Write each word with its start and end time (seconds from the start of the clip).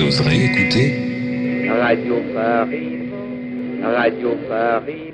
Vous 0.00 0.06
oserez 0.06 0.44
écouter 0.44 1.68
Radio 1.78 2.22
Paris, 2.32 3.10
Radio 3.82 4.34
Paris, 4.48 5.12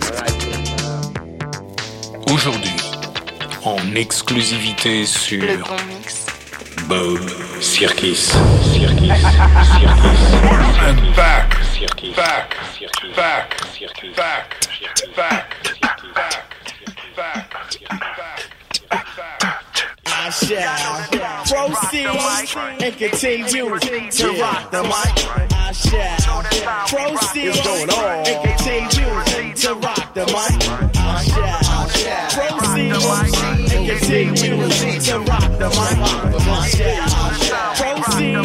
Radio 0.00 0.52
Paris. 0.54 1.18
Aujourd'hui, 2.32 2.76
en 3.64 3.94
exclusivité 3.96 5.06
sur 5.06 5.42
Le 5.42 5.56
bon 5.56 5.74
mix. 5.88 6.26
Bob 6.88 7.18
Circus. 7.60 8.30
Circus. 8.62 9.08
Circus. 9.08 10.06
And 10.86 11.16
back, 11.16 11.54
Circus. 11.74 12.14
back, 12.14 12.54
Circus. 12.78 13.16
back, 13.16 13.56
Circus. 13.76 14.14
back, 14.14 14.54
Circus. 14.62 15.16
back, 15.16 15.56
Circus. 15.64 16.14
back, 16.14 16.54
back, 17.16 17.50
back. 17.90 18.05
Shall 20.46 21.68
proceed 21.70 22.06
and 22.06 22.96
continue 22.96 23.46
to 23.48 23.64
rock 23.64 24.70
the 24.70 24.82
mic. 24.84 24.94
I 25.52 25.72
shall 25.72 26.16
proceed 26.86 27.48
and 27.48 28.46
continue 28.46 29.54
to 29.56 29.74
rock 29.74 30.14
the 30.14 30.24
mic. 30.26 30.54
I 30.94 31.24
shall 31.24 31.58
proceed 32.56 32.92
and 33.74 33.88
continue 33.90 34.68
to 35.00 35.18
rock 35.18 35.50
the 35.58 35.68
mic. 35.68 35.98
I 36.46 36.68
shall 37.74 37.96
proceed 37.96 38.36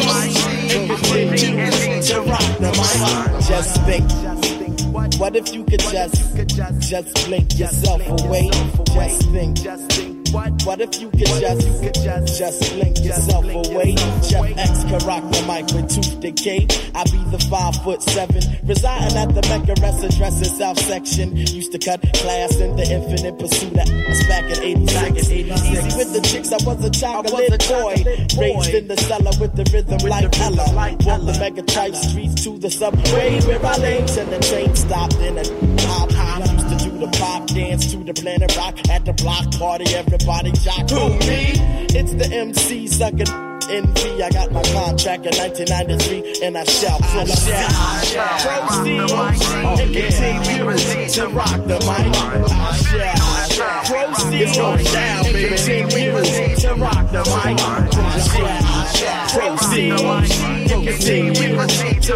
and 0.72 0.90
continue 0.90 2.02
to 2.02 2.20
rock 2.22 2.48
the 2.58 2.70
mic. 2.82 3.46
Just 3.46 3.80
think. 3.82 4.10
What 5.20 5.36
if 5.36 5.54
you 5.54 5.62
could 5.62 5.78
just, 5.78 6.36
just 6.80 7.26
blink 7.26 7.58
yourself 7.60 8.02
away? 8.24 8.50
Just 8.92 9.30
think. 9.30 10.21
What 10.32 10.80
if 10.80 10.98
you 10.98 11.10
could 11.10 11.26
just, 11.26 12.38
just 12.38 12.72
blink 12.72 13.04
yourself 13.04 13.44
away? 13.44 13.94
Chef 14.24 14.56
X 14.56 14.84
can 14.84 14.98
rock 15.06 15.22
the 15.28 15.44
mic 15.46 15.66
with 15.76 15.92
tooth 15.92 16.20
decay. 16.20 16.66
I 16.94 17.04
be 17.04 17.20
the 17.28 17.38
five 17.50 17.76
foot 17.84 18.02
seven, 18.02 18.40
residing 18.64 19.18
at 19.18 19.34
the 19.34 19.42
Mecca 19.52 19.74
Rest 19.82 20.02
Address 20.04 20.56
South 20.56 20.78
Section. 20.78 21.36
Used 21.36 21.72
to 21.72 21.78
cut 21.78 22.00
class 22.14 22.56
in 22.56 22.76
the 22.76 22.82
infinite 22.82 23.38
pursuit. 23.38 23.76
I 23.76 23.84
was 24.08 24.26
back 24.26 24.44
in 24.56 24.62
86. 24.62 25.28
Easy 25.28 25.98
with 25.98 26.12
the 26.14 26.20
chicks, 26.24 26.50
I 26.50 26.56
was 26.64 26.82
a 26.82 26.90
chocolate 26.90 27.68
boy. 27.68 27.94
Raised 28.40 28.74
in 28.74 28.88
the 28.88 28.96
cellar 28.96 29.32
with 29.38 29.54
the 29.54 29.68
rhythm 29.70 30.08
like 30.08 30.32
Ella. 30.40 30.64
Walked 31.04 31.26
the 31.26 31.36
mega 31.40 31.62
type 31.62 31.94
streets 31.94 32.42
to 32.44 32.56
the 32.56 32.70
subway 32.70 33.38
where 33.42 33.66
I 33.66 33.76
lay 33.76 33.98
and 33.98 34.32
the 34.32 34.40
train 34.48 34.74
stopped 34.76 35.16
in 35.16 35.36
a 35.36 35.44
hop. 35.82 36.08
Used 36.52 36.68
to 36.70 36.88
do 36.88 36.91
the 37.02 37.18
pop 37.18 37.46
dance 37.48 37.90
to 37.90 37.96
the 37.98 38.14
planet 38.14 38.56
rock. 38.56 38.78
At 38.88 39.04
the 39.04 39.12
block 39.12 39.50
party. 39.58 39.94
Everybody 39.94 40.52
jock. 40.52 40.88
Who 40.90 41.10
me? 41.26 41.58
It's 41.90 42.14
the 42.14 42.28
MC 42.32 42.86
sucking. 42.86 43.52
NV, 43.62 44.20
I 44.20 44.28
got 44.30 44.52
my 44.52 44.62
contract 44.74 45.24
in 45.24 45.32
1993, 45.38 46.44
and 46.44 46.58
I 46.58 46.64
shall 46.64 46.98
proceed. 46.98 47.54
Proceed 48.42 49.00
and 49.00 49.94
continue 49.94 51.08
to 51.08 51.28
rock 51.28 51.62
the 51.64 51.78
mic. 51.86 52.12
I 52.12 52.76
shall 53.48 53.80
proceed 53.86 54.56
and 54.58 55.26
continue 55.32 56.10
to 56.56 56.74
rock 56.74 57.06
the 57.12 57.22
mic. 57.32 57.58
I 57.62 58.18
shall 58.92 59.56
proceed 59.56 59.92
and 59.92 60.86
continue 60.86 61.56
to 62.00 62.11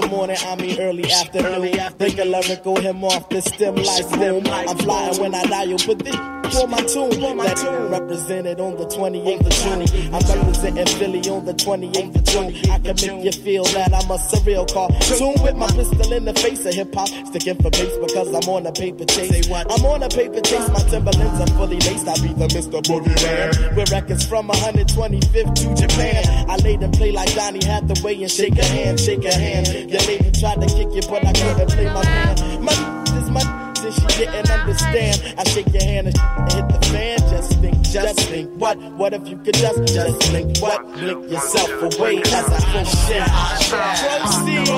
the 0.00 0.08
morning, 0.08 0.36
I 0.40 0.56
mean 0.56 0.80
early 0.80 1.10
afternoon. 1.10 1.77
A 2.08 2.24
lyrical 2.24 2.80
him 2.80 3.04
off 3.04 3.28
the 3.28 3.40
stem 3.40 3.76
like 3.76 4.10
boom. 4.10 4.42
I'm 4.48 4.76
flying 4.78 5.20
when 5.20 5.34
I 5.34 5.44
dial, 5.44 5.76
but 5.86 5.98
this 6.00 6.16
for 6.52 6.66
my 6.66 6.80
tune. 6.82 7.10
That 7.38 7.56
tune 7.56 7.90
represented 7.90 8.60
on 8.60 8.76
the 8.76 8.86
28th 8.86 9.46
of 9.46 9.52
June. 9.52 10.14
I'm 10.14 10.24
representing 10.24 10.86
Philly 10.98 11.22
on 11.30 11.44
the 11.44 11.54
28th 11.54 12.16
of 12.16 12.24
June. 12.24 12.70
I 12.70 12.78
can 12.78 12.96
make 12.96 13.24
you 13.24 13.32
feel 13.32 13.64
that 13.76 13.92
I'm 13.92 14.10
a 14.10 14.18
surreal 14.18 14.66
cartoon 14.66 15.42
with 15.42 15.56
my 15.56 15.68
pistol 15.68 16.12
in 16.12 16.24
the 16.24 16.34
face 16.34 16.64
of 16.66 16.74
hip 16.74 16.94
hop. 16.94 17.08
Sticking 17.08 17.56
for 17.56 17.70
bass 17.70 17.94
because 17.98 18.28
I'm 18.34 18.48
on 18.48 18.66
a 18.66 18.72
paper 18.72 19.04
chase. 19.04 19.48
I'm 19.50 19.84
on 19.84 20.02
a 20.02 20.08
paper 20.08 20.40
chase, 20.40 20.68
my 20.68 20.80
Timberlands 20.90 21.40
are 21.40 21.54
fully 21.56 21.78
laced. 21.78 22.08
I 22.08 22.14
be 22.20 22.32
the 22.34 22.48
Mr. 22.48 22.80
Boogeyman. 22.82 23.76
With 23.76 23.90
records 23.92 24.26
from 24.26 24.48
125th 24.48 25.54
to 25.54 25.74
Japan. 25.74 26.50
I 26.50 26.56
laid 26.56 26.82
and 26.82 26.92
play 26.94 27.12
like 27.12 27.32
Donnie 27.34 27.64
Hathaway 27.64 28.22
and 28.22 28.30
shake 28.30 28.58
a 28.58 28.64
hand, 28.64 28.98
shake 28.98 29.24
a 29.24 29.34
hand. 29.34 29.68
Your 29.68 30.00
lady 30.02 30.30
tried 30.32 30.60
to 30.60 30.66
kick 30.66 30.88
you, 30.94 31.02
but 31.08 31.24
I 31.26 31.32
couldn't 31.32 31.70
play 31.70 31.86
my 31.86 31.97
man. 32.04 32.64
My 32.64 32.72
is 33.18 33.30
my 33.30 33.68
and 33.84 33.94
she 33.94 34.06
didn't 34.24 34.50
understand. 34.50 35.34
I 35.38 35.44
shake 35.44 35.72
your 35.72 35.82
hand 35.82 36.08
and, 36.08 36.16
hit 36.52 36.68
the 36.68 36.78
fan. 36.90 37.18
Just 37.30 37.60
think, 37.60 37.80
just 37.80 38.20
think. 38.28 38.50
What? 38.60 38.78
What 38.92 39.12
if 39.14 39.28
you 39.28 39.36
could 39.38 39.54
just, 39.54 39.94
just 39.94 40.30
blink? 40.30 40.58
What? 40.58 40.84
Blink 40.92 41.30
yourself 41.30 41.70
away 41.70 42.18
as 42.18 42.32
I 42.32 42.60
proceed. 42.72 43.24
Proceed 43.68 44.68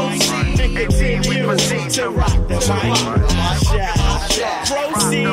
and 0.61 0.77
continue 0.77 1.91
to 1.91 2.11
rock 2.11 2.49
the 2.49 2.59
mic. 2.69 2.95
Proceed 4.67 5.27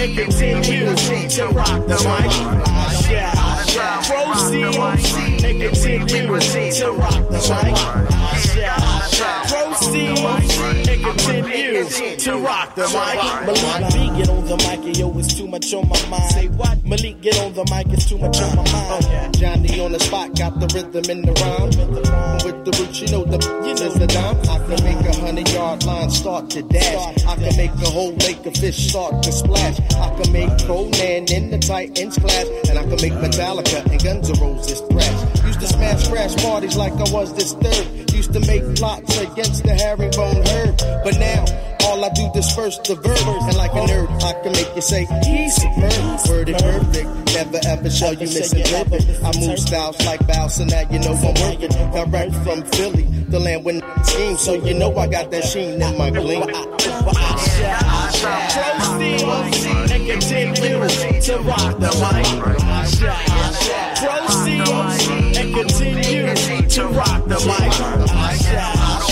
and 0.00 0.16
continue 0.16 0.94
to 1.28 1.44
rock 1.48 1.86
the 1.86 1.98
mic. 2.06 2.32
Shall 3.72 4.02
proceed 4.02 5.44
and 5.44 5.60
continue 5.60 6.38
to 6.70 6.92
rock 6.92 7.28
the 7.30 7.40
mic. 7.48 7.76
I 8.22 8.38
shall 8.38 9.42
proceed 11.14 11.44
and 11.44 11.88
continue 11.88 12.16
to 12.16 12.38
rock 12.38 12.74
the 12.74 12.82
mic. 12.82 13.16
Malik 13.46 13.92
B, 13.92 14.18
get 14.18 14.28
on 14.28 14.44
the 14.46 14.56
mic, 14.56 14.98
yo, 14.98 15.18
it's 15.18 15.34
too 15.34 15.46
much 15.46 15.72
on 15.74 15.88
my 15.88 16.08
mind. 16.08 16.30
Say 16.32 16.48
what? 16.48 16.84
Malik, 16.84 17.20
get 17.20 17.38
on 17.40 17.52
the 17.54 17.64
mic, 17.70 17.86
it's 17.92 18.08
too 18.08 18.18
much 18.18 18.40
on 18.40 18.56
my 18.56 18.72
mind. 18.72 19.38
Johnny 19.38 19.80
on 19.80 19.92
the 19.92 20.00
spot, 20.00 20.36
got 20.36 20.58
the 20.60 20.66
rhythm 20.74 21.10
in 21.10 21.22
the 21.22 21.32
rhyme. 21.32 21.72
With 22.44 22.64
the 22.64 22.72
roots, 22.78 23.00
you 23.00 23.08
know 23.08 23.24
the 23.24 23.38
you 23.66 23.74
know 23.74 23.90
the 23.92 24.06
dime. 24.06 24.38
I 24.48 24.58
can 24.66 24.84
make 24.84 25.06
a 25.06 25.20
hundred 25.20 25.48
yard 25.50 25.84
line 25.84 26.10
start 26.10 26.50
to 26.50 26.62
dash. 26.62 27.24
I 27.24 27.36
can 27.36 27.56
make 27.56 27.70
a 27.70 27.90
whole 27.90 28.14
lake 28.14 28.44
of 28.46 28.56
fish 28.56 28.88
start 28.88 29.22
to 29.22 29.32
splash. 29.32 29.80
I 29.96 30.08
can 30.20 30.32
make 30.32 30.50
Conan 30.66 31.30
in 31.30 31.50
the 31.50 31.58
Titans 31.58 32.18
clash, 32.18 32.46
and 32.68 32.78
I 32.78 32.82
can 32.82 32.98
make 33.02 33.12
Metallica 33.12 33.84
and 33.86 34.02
Guns 34.02 34.30
N' 34.30 34.40
Roses 34.40 34.80
thrash. 34.80 35.44
Used 35.44 35.60
to 35.60 35.66
smash 35.66 36.08
crash 36.08 36.36
parties 36.36 36.76
like 36.76 36.92
I 36.92 37.10
was 37.12 37.34
this 37.34 37.54
third. 37.54 38.12
Used 38.12 38.32
to 38.34 38.40
make 38.40 38.62
plots 38.76 39.18
against 39.20 39.64
the 39.64 39.74
herringbone 39.74 40.44
herd, 40.46 40.80
but 41.02 41.18
now. 41.18 41.44
All 41.84 42.04
I 42.04 42.08
do 42.10 42.30
disperse 42.32 42.78
the 42.78 42.94
verb, 42.94 43.18
and 43.48 43.56
like 43.56 43.72
a 43.72 43.82
nerd, 43.90 44.08
I 44.22 44.32
can 44.42 44.52
make 44.52 44.74
you 44.74 44.82
say 44.82 45.04
he's 45.24 45.54
superb, 45.56 46.20
worded 46.28 46.56
perfect. 46.56 47.08
Never 47.34 47.58
ever 47.66 47.90
shall 47.90 48.14
you 48.14 48.20
misinterpret. 48.20 49.04
I 49.24 49.32
move 49.40 49.58
styles 49.58 50.00
like 50.06 50.24
bows, 50.26 50.54
so 50.56 50.64
now 50.64 50.82
you 50.90 51.00
know 51.00 51.12
I'm 51.12 51.34
working. 51.42 51.70
Direct 51.92 52.34
from 52.44 52.62
Philly, 52.70 53.02
the 53.28 53.40
land 53.40 53.64
with 53.64 53.82
scheme, 54.06 54.36
so 54.36 54.54
you 54.54 54.74
know 54.74 54.96
I 54.96 55.08
got 55.08 55.30
that 55.32 55.44
sheen 55.44 55.82
in 55.82 55.98
my 55.98 56.10
gleam. 56.10 56.42
Proceed 59.22 60.02
continue 60.06 60.54
to 60.54 61.38
rock 61.42 61.78
the 61.78 61.90
mic. 62.00 62.26
Proceed 63.98 65.11
continue 65.52 66.34
to 66.68 66.88
rock 66.88 67.26
the 67.26 67.38
mic. 67.46 67.72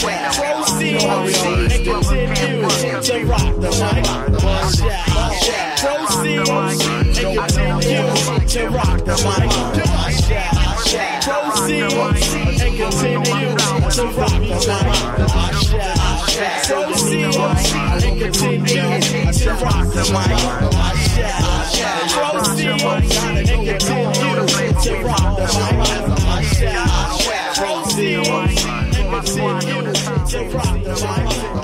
Proceed 0.00 0.96
and 0.96 1.84
continue 1.84 2.68
to 3.02 3.24
rock 3.26 3.54
the 3.60 3.70
mic. 3.80 4.04
Proceed 5.76 6.48
and 6.48 6.80
continue 6.80 8.08
to 8.48 8.62
rock 8.70 9.04
the 9.04 9.16
mic. 9.24 9.50
Proceed 11.22 11.92
and 12.60 12.74
continue 12.76 13.56
to 13.90 14.04
rock 14.16 14.32
the 14.40 14.58
mic. 14.70 15.00
Proceed 16.66 17.89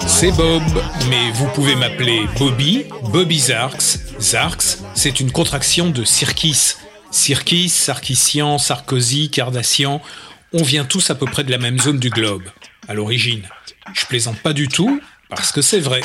C'est 0.06 0.32
Bob, 0.32 0.62
mais 1.10 1.30
vous 1.34 1.46
pouvez 1.54 1.76
m'appeler 1.76 2.26
Bobby, 2.38 2.86
Bobby 3.10 3.38
Zarks. 3.38 3.98
Zarks, 4.18 4.78
c'est 4.94 5.20
une 5.20 5.30
contraction 5.32 5.90
de 5.90 6.04
Sirkis. 6.04 6.76
Sirkis, 7.10 7.68
Sarkissian, 7.68 8.56
Sarkozy, 8.56 9.28
Cardassian, 9.28 10.00
on 10.54 10.62
vient 10.62 10.86
tous 10.86 11.10
à 11.10 11.14
peu 11.14 11.26
près 11.26 11.44
de 11.44 11.50
la 11.50 11.58
même 11.58 11.78
zone 11.78 11.98
du 11.98 12.08
globe, 12.08 12.44
à 12.88 12.94
l'origine. 12.94 13.42
Je 13.92 14.06
plaisante 14.06 14.38
pas 14.38 14.54
du 14.54 14.68
tout, 14.68 15.00
parce 15.28 15.52
que 15.52 15.60
c'est 15.60 15.80
vrai. 15.80 16.00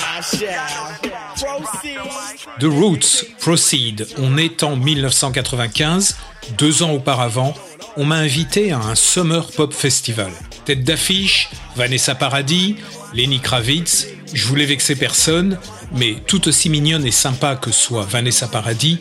The 2.60 2.64
Roots, 2.64 3.26
Proceed. 3.40 4.08
On 4.18 4.38
est 4.38 4.64
en 4.64 4.76
1995. 4.76 6.18
Deux 6.58 6.84
ans 6.84 6.92
auparavant, 6.92 7.54
on 7.98 8.06
m'a 8.06 8.16
invité 8.16 8.72
à 8.72 8.80
un 8.80 8.96
Summer 8.96 9.48
Pop 9.52 9.74
Festival. 9.74 10.32
Tête 10.66 10.84
d'affiche, 10.84 11.50
Vanessa 11.76 12.16
Paradis, 12.16 12.78
Lenny 13.14 13.40
Kravitz. 13.40 14.08
Je 14.34 14.46
voulais 14.46 14.66
vexer 14.66 14.96
personne, 14.96 15.60
mais 15.92 16.16
tout 16.26 16.48
aussi 16.48 16.70
mignonne 16.70 17.06
et 17.06 17.12
sympa 17.12 17.56
que 17.56 17.72
soit 17.72 18.06
Vanessa 18.06 18.48
Paradis, 18.48 19.00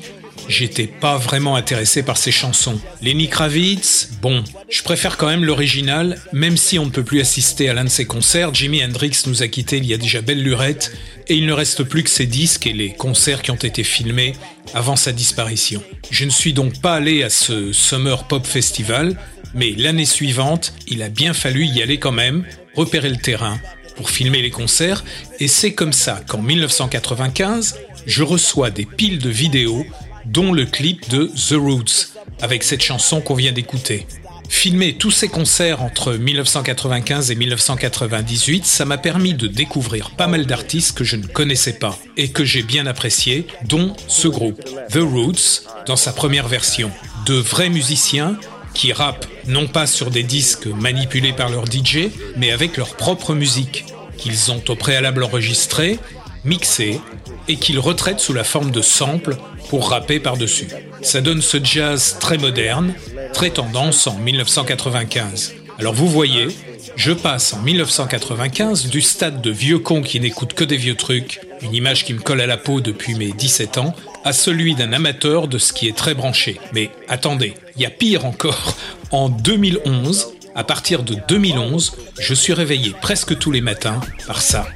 j'étais 0.51 0.87
pas 0.87 1.17
vraiment 1.17 1.57
intéressé 1.57 2.03
par 2.03 2.17
ses 2.17 2.33
chansons. 2.33 2.79
Lenny 3.03 3.29
Kravitz, 3.29 4.11
bon, 4.21 4.45
je 4.69 4.83
préfère 4.83 5.17
quand 5.17 5.29
même 5.29 5.45
l'original, 5.45 6.21
même 6.33 6.57
si 6.57 6.79
on 6.79 6.87
ne 6.87 6.91
peut 6.91 7.05
plus 7.05 7.21
assister 7.21 7.69
à 7.69 7.75
l'un 7.75 7.85
de 7.85 7.89
ses 7.89 8.05
concerts. 8.05 8.53
Jimi 8.53 8.85
Hendrix 8.85 9.23
nous 9.27 9.43
a 9.43 9.49
quittés 9.49 9.79
il 9.79 9.87
y 9.87 9.95
a 9.95 9.97
déjà 9.97 10.21
belle 10.21 10.43
lurette, 10.43 10.93
et 11.29 11.37
il 11.37 11.47
ne 11.47 11.53
reste 11.53 11.85
plus 11.85 12.03
que 12.03 12.11
ses 12.11 12.27
disques 12.27 12.67
et 12.67 12.73
les 12.73 12.93
concerts 12.93 13.43
qui 13.43 13.53
ont 13.53 13.55
été 13.55 13.85
filmés 13.85 14.35
avant 14.75 14.97
sa 14.97 15.13
disparition. 15.13 15.83
Je 16.11 16.25
ne 16.25 16.31
suis 16.31 16.53
donc 16.53 16.81
pas 16.81 16.95
allé 16.95 17.23
à 17.23 17.31
ce 17.31 17.73
Summer 17.73 18.25
Pop 18.25 18.47
Festival, 18.47 19.17
mais 19.55 19.73
l'année 19.77 20.05
suivante, 20.05 20.75
il 20.89 21.03
a 21.03 21.09
bien 21.09 21.33
fallu 21.33 21.65
y 21.65 21.81
aller 21.81 21.99
quand 21.99 22.13
même, 22.13 22.45
repérer 22.75 23.09
le 23.09 23.17
terrain, 23.17 23.61
pour 23.97 24.11
filmer 24.11 24.43
les 24.43 24.51
concerts, 24.51 25.05
et 25.39 25.49
c'est 25.49 25.75
comme 25.75 25.93
ça 25.93 26.23
qu'en 26.27 26.41
1995, 26.41 27.77
je 28.07 28.23
reçois 28.23 28.71
des 28.71 28.87
piles 28.87 29.19
de 29.19 29.29
vidéos 29.29 29.85
dont 30.25 30.53
le 30.53 30.67
clip 30.67 31.09
de 31.09 31.31
The 31.49 31.55
Roots, 31.55 32.13
avec 32.41 32.63
cette 32.63 32.83
chanson 32.83 33.21
qu'on 33.21 33.35
vient 33.35 33.53
d'écouter. 33.53 34.07
Filmer 34.49 34.95
tous 34.95 35.13
ces 35.13 35.29
concerts 35.29 35.81
entre 35.81 36.15
1995 36.15 37.31
et 37.31 37.37
1998, 37.37 38.67
ça 38.67 38.85
m'a 38.85 38.99
permis 38.99 39.33
de 39.33 39.47
découvrir 39.47 40.11
pas 40.11 40.27
mal 40.27 40.45
d'artistes 40.45 40.99
que 40.99 41.05
je 41.05 41.17
ne 41.17 41.27
connaissais 41.27 41.75
pas 41.75 41.97
et 42.17 42.31
que 42.31 42.45
j'ai 42.45 42.63
bien 42.63 42.87
appréciés, 42.87 43.47
dont 43.65 43.95
ce 44.09 44.27
groupe, 44.27 44.63
The 44.91 44.99
Roots, 44.99 45.63
dans 45.87 45.97
sa 45.97 46.13
première 46.13 46.49
version. 46.49 46.91
De 47.27 47.35
vrais 47.35 47.71
musiciens 47.71 48.37
qui 48.75 48.93
rappent 48.93 49.27
non 49.47 49.69
pas 49.69 49.87
sur 49.87 50.11
des 50.11 50.25
disques 50.25 50.67
manipulés 50.67 51.33
par 51.33 51.49
leur 51.49 51.67
DJ, 51.67 52.09
mais 52.37 52.51
avec 52.51 52.77
leur 52.77 52.97
propre 52.97 53.35
musique, 53.35 53.85
qu'ils 54.19 54.51
ont 54.51 54.63
au 54.69 54.75
préalable 54.75 55.23
enregistrée, 55.23 55.99
mixée 56.45 57.01
et 57.49 57.57
qu'ils 57.57 57.79
retraitent 57.79 58.21
sous 58.21 58.35
la 58.35 58.45
forme 58.45 58.71
de 58.71 58.83
samples 58.83 59.37
pour 59.71 59.91
rapper 59.91 60.19
par-dessus. 60.19 60.67
Ça 61.01 61.21
donne 61.21 61.41
ce 61.41 61.63
jazz 61.63 62.17
très 62.19 62.39
moderne, 62.39 62.93
très 63.33 63.51
tendance 63.51 64.09
en 64.09 64.19
1995. 64.19 65.55
Alors 65.79 65.95
vous 65.95 66.09
voyez, 66.09 66.49
je 66.97 67.13
passe 67.13 67.55
en 67.55 67.63
1995 67.63 68.89
du 68.89 69.01
stade 69.01 69.41
de 69.41 69.51
vieux 69.51 69.79
con 69.79 70.03
qui 70.03 70.19
n'écoute 70.19 70.55
que 70.55 70.65
des 70.65 70.77
vieux 70.77 70.97
trucs, 70.97 71.41
une 71.63 71.73
image 71.73 72.05
qui 72.05 72.15
me 72.15 72.19
colle 72.19 72.41
à 72.41 72.49
la 72.49 72.57
peau 72.57 72.81
depuis 72.81 73.15
mes 73.15 73.31
17 73.31 73.79
ans, 73.79 73.95
à 74.25 74.33
celui 74.33 74.75
d'un 74.75 74.93
amateur 74.93 75.47
de 75.47 75.57
ce 75.57 75.73
qui 75.73 75.87
est 75.87 75.97
très 75.97 76.15
branché. 76.15 76.59
Mais 76.73 76.91
attendez, 77.09 77.55
il 77.77 77.83
y 77.83 77.87
a 77.87 77.91
pire 77.91 78.27
encore. 78.27 78.77
En 79.13 79.29
2011, 79.29 80.35
à 80.57 80.65
partir 80.65 81.05
de 81.05 81.15
2011, 81.29 81.93
je 82.19 82.35
suis 82.35 82.53
réveillé 82.55 82.93
presque 83.01 83.39
tous 83.39 83.53
les 83.53 83.61
matins 83.61 84.01
par 84.27 84.43
ça. 84.43 84.67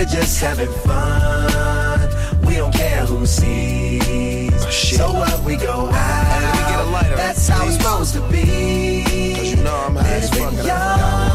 We're 0.00 0.06
just 0.06 0.40
having 0.40 0.72
fun, 0.84 2.08
we 2.46 2.54
don't 2.54 2.72
care 2.72 3.04
who 3.04 3.26
sees. 3.26 4.50
Oh, 4.64 4.70
so 4.70 5.12
what 5.12 5.44
we 5.44 5.56
go 5.56 5.90
out, 5.92 7.16
that's 7.16 7.48
how 7.48 7.66
it's 7.66 7.76
supposed 7.76 8.14
to 8.14 8.20
be. 8.30 9.34
Cause 9.36 9.50
you 9.50 9.62
know 9.62 9.74
I'm 9.74 9.96
high 9.96 10.08
as 10.08 10.30
fuck 10.30 10.52
and 10.54 10.70
I 10.70 11.29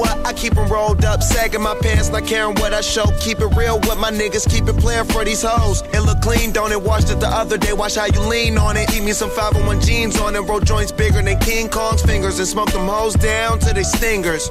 what? 0.00 0.26
I 0.26 0.32
keep 0.32 0.56
'em 0.56 0.68
rolled 0.68 1.04
up, 1.04 1.22
sagging 1.22 1.62
my 1.62 1.74
pants, 1.74 2.08
not 2.08 2.26
caring 2.26 2.54
what 2.56 2.72
I 2.72 2.80
show. 2.80 3.06
Keep 3.20 3.40
it 3.40 3.50
real 3.56 3.78
with 3.80 3.98
my 3.98 4.10
niggas, 4.10 4.48
keep 4.48 4.66
it 4.68 4.78
playing 4.78 5.04
for 5.12 5.24
these 5.24 5.42
hoes. 5.42 5.82
It 5.92 6.00
look 6.00 6.20
clean, 6.20 6.52
don't 6.52 6.72
it? 6.72 6.82
Washed 6.82 7.10
it 7.10 7.20
the 7.20 7.28
other 7.28 7.58
day, 7.58 7.72
watch 7.72 7.96
how 7.96 8.06
you 8.06 8.20
lean 8.20 8.56
on 8.58 8.76
it. 8.76 8.90
Eat 8.94 9.02
me 9.02 9.12
some 9.12 9.30
501 9.30 9.80
jeans 9.80 10.18
on 10.18 10.34
it, 10.34 10.40
roll 10.40 10.60
joints 10.60 10.92
bigger 10.92 11.22
than 11.22 11.38
King 11.38 11.68
Kong's 11.68 12.02
fingers, 12.02 12.38
and 12.38 12.48
smoke 12.48 12.70
them 12.72 12.88
hoes 12.88 13.14
down 13.14 13.58
to 13.60 13.74
they 13.74 13.82
stingers. 13.82 14.50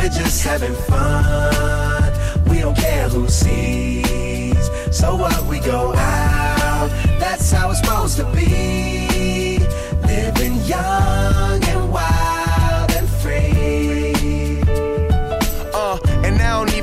we're 0.00 0.08
just 0.08 0.42
having 0.42 0.72
fun, 0.72 2.12
we 2.48 2.60
don't 2.60 2.76
care 2.76 3.08
who 3.08 3.28
sees. 3.28 4.70
So 4.90 5.14
what 5.14 5.44
we 5.44 5.60
go 5.60 5.94
out, 5.94 6.88
that's 7.18 7.50
how 7.52 7.70
it's 7.70 7.80
supposed 7.80 8.16
to 8.16 8.24
be. 8.32 9.58
Living 10.06 10.56
young 10.64 11.69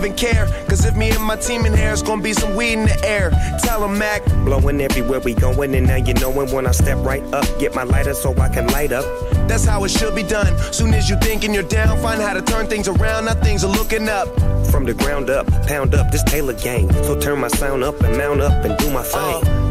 even 0.07 0.18
care. 0.18 0.45
Cause 0.68 0.86
if 0.86 0.95
me 0.95 1.09
and 1.12 1.24
my 1.24 1.36
team 1.36 1.65
in 1.65 1.75
here, 1.75 1.92
it's 1.92 2.01
gonna 2.01 2.21
be 2.21 2.33
some 2.33 2.56
weed 2.56 2.74
in 2.74 2.86
the 2.86 3.06
air. 3.06 3.31
Tell 3.63 3.83
'em, 3.83 3.98
Mac. 3.98 4.24
Blowing 4.45 4.81
everywhere 4.81 5.19
we 5.19 5.33
going, 5.33 5.75
and 5.75 5.88
now 5.88 5.95
you 5.95 6.13
knowin' 6.15 6.51
when 6.51 6.65
I 6.68 6.71
step 6.71 6.98
right 7.01 7.24
up. 7.33 7.45
Get 7.59 7.75
my 7.75 7.83
lighter 7.83 8.13
so 8.13 8.33
I 8.39 8.50
can 8.50 8.68
light 8.68 8.92
up. 8.92 9.06
That's 9.48 9.65
how 9.65 9.83
it 9.83 9.89
should 9.92 10.15
be 10.15 10.24
done. 10.24 10.54
Soon 10.71 10.94
as 10.94 11.09
you 11.09 11.18
thinking 11.21 11.54
you're 11.54 11.63
down, 11.63 11.98
find 12.01 12.21
how 12.21 12.33
to 12.33 12.42
turn 12.42 12.68
things 12.68 12.88
around. 12.88 13.25
Now 13.25 13.33
things 13.33 13.63
are 13.63 13.71
looking 13.71 14.09
up. 14.09 14.27
From 14.71 14.86
the 14.86 14.94
ground 14.94 15.30
up, 15.30 15.45
pound 15.68 15.95
up 15.95 16.12
this 16.12 16.24
Taylor 16.24 16.54
gang. 16.54 16.92
So 17.04 17.15
turn 17.19 17.39
my 17.39 17.48
sound 17.48 17.83
up 17.83 18.01
and 18.01 18.18
mount 18.18 18.42
up 18.42 18.65
and 18.65 18.77
do 18.77 18.89
my 18.92 19.01
Uh, 19.01 19.39
thing. 19.39 19.56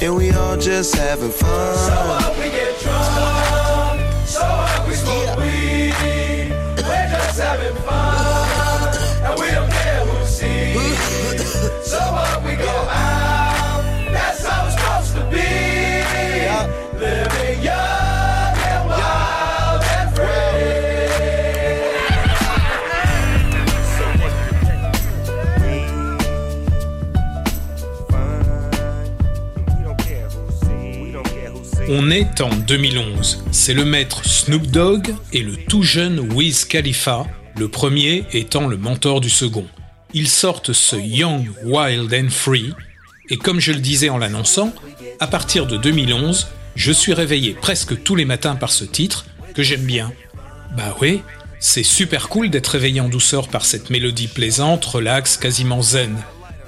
and 0.00 0.16
we 0.16 0.30
all 0.30 0.56
just 0.56 0.94
having 0.94 1.30
fun. 1.30 2.38
we 2.38 2.50
get 2.50 2.80
drunk, 2.80 3.43
en 32.40 32.54
2011. 32.54 33.44
C'est 33.50 33.74
le 33.74 33.84
maître 33.84 34.24
Snoop 34.24 34.68
Dogg 34.68 35.12
et 35.32 35.42
le 35.42 35.56
tout 35.56 35.82
jeune 35.82 36.20
Wiz 36.20 36.64
Khalifa 36.64 37.26
le 37.58 37.68
premier 37.68 38.24
étant 38.32 38.68
le 38.68 38.76
mentor 38.76 39.20
du 39.20 39.30
second. 39.30 39.66
Ils 40.12 40.28
sortent 40.28 40.72
ce 40.72 40.94
Young, 40.94 41.50
Wild 41.64 42.14
and 42.14 42.30
Free, 42.30 42.72
et 43.30 43.36
comme 43.36 43.58
je 43.58 43.72
le 43.72 43.80
disais 43.80 44.10
en 44.10 44.18
l'annonçant, 44.18 44.72
à 45.18 45.26
partir 45.26 45.66
de 45.66 45.76
2011, 45.76 46.46
je 46.76 46.92
suis 46.92 47.14
réveillé 47.14 47.52
presque 47.52 48.00
tous 48.04 48.14
les 48.14 48.24
matins 48.24 48.54
par 48.54 48.70
ce 48.70 48.84
titre, 48.84 49.26
que 49.54 49.64
j'aime 49.64 49.84
bien. 49.84 50.12
Bah 50.76 50.96
oui, 51.00 51.22
c'est 51.58 51.82
super 51.82 52.28
cool 52.28 52.48
d'être 52.48 52.68
réveillé 52.68 53.00
en 53.00 53.08
douceur 53.08 53.48
par 53.48 53.64
cette 53.64 53.90
mélodie 53.90 54.28
plaisante, 54.28 54.84
relaxe, 54.84 55.36
quasiment 55.36 55.82
zen. 55.82 56.16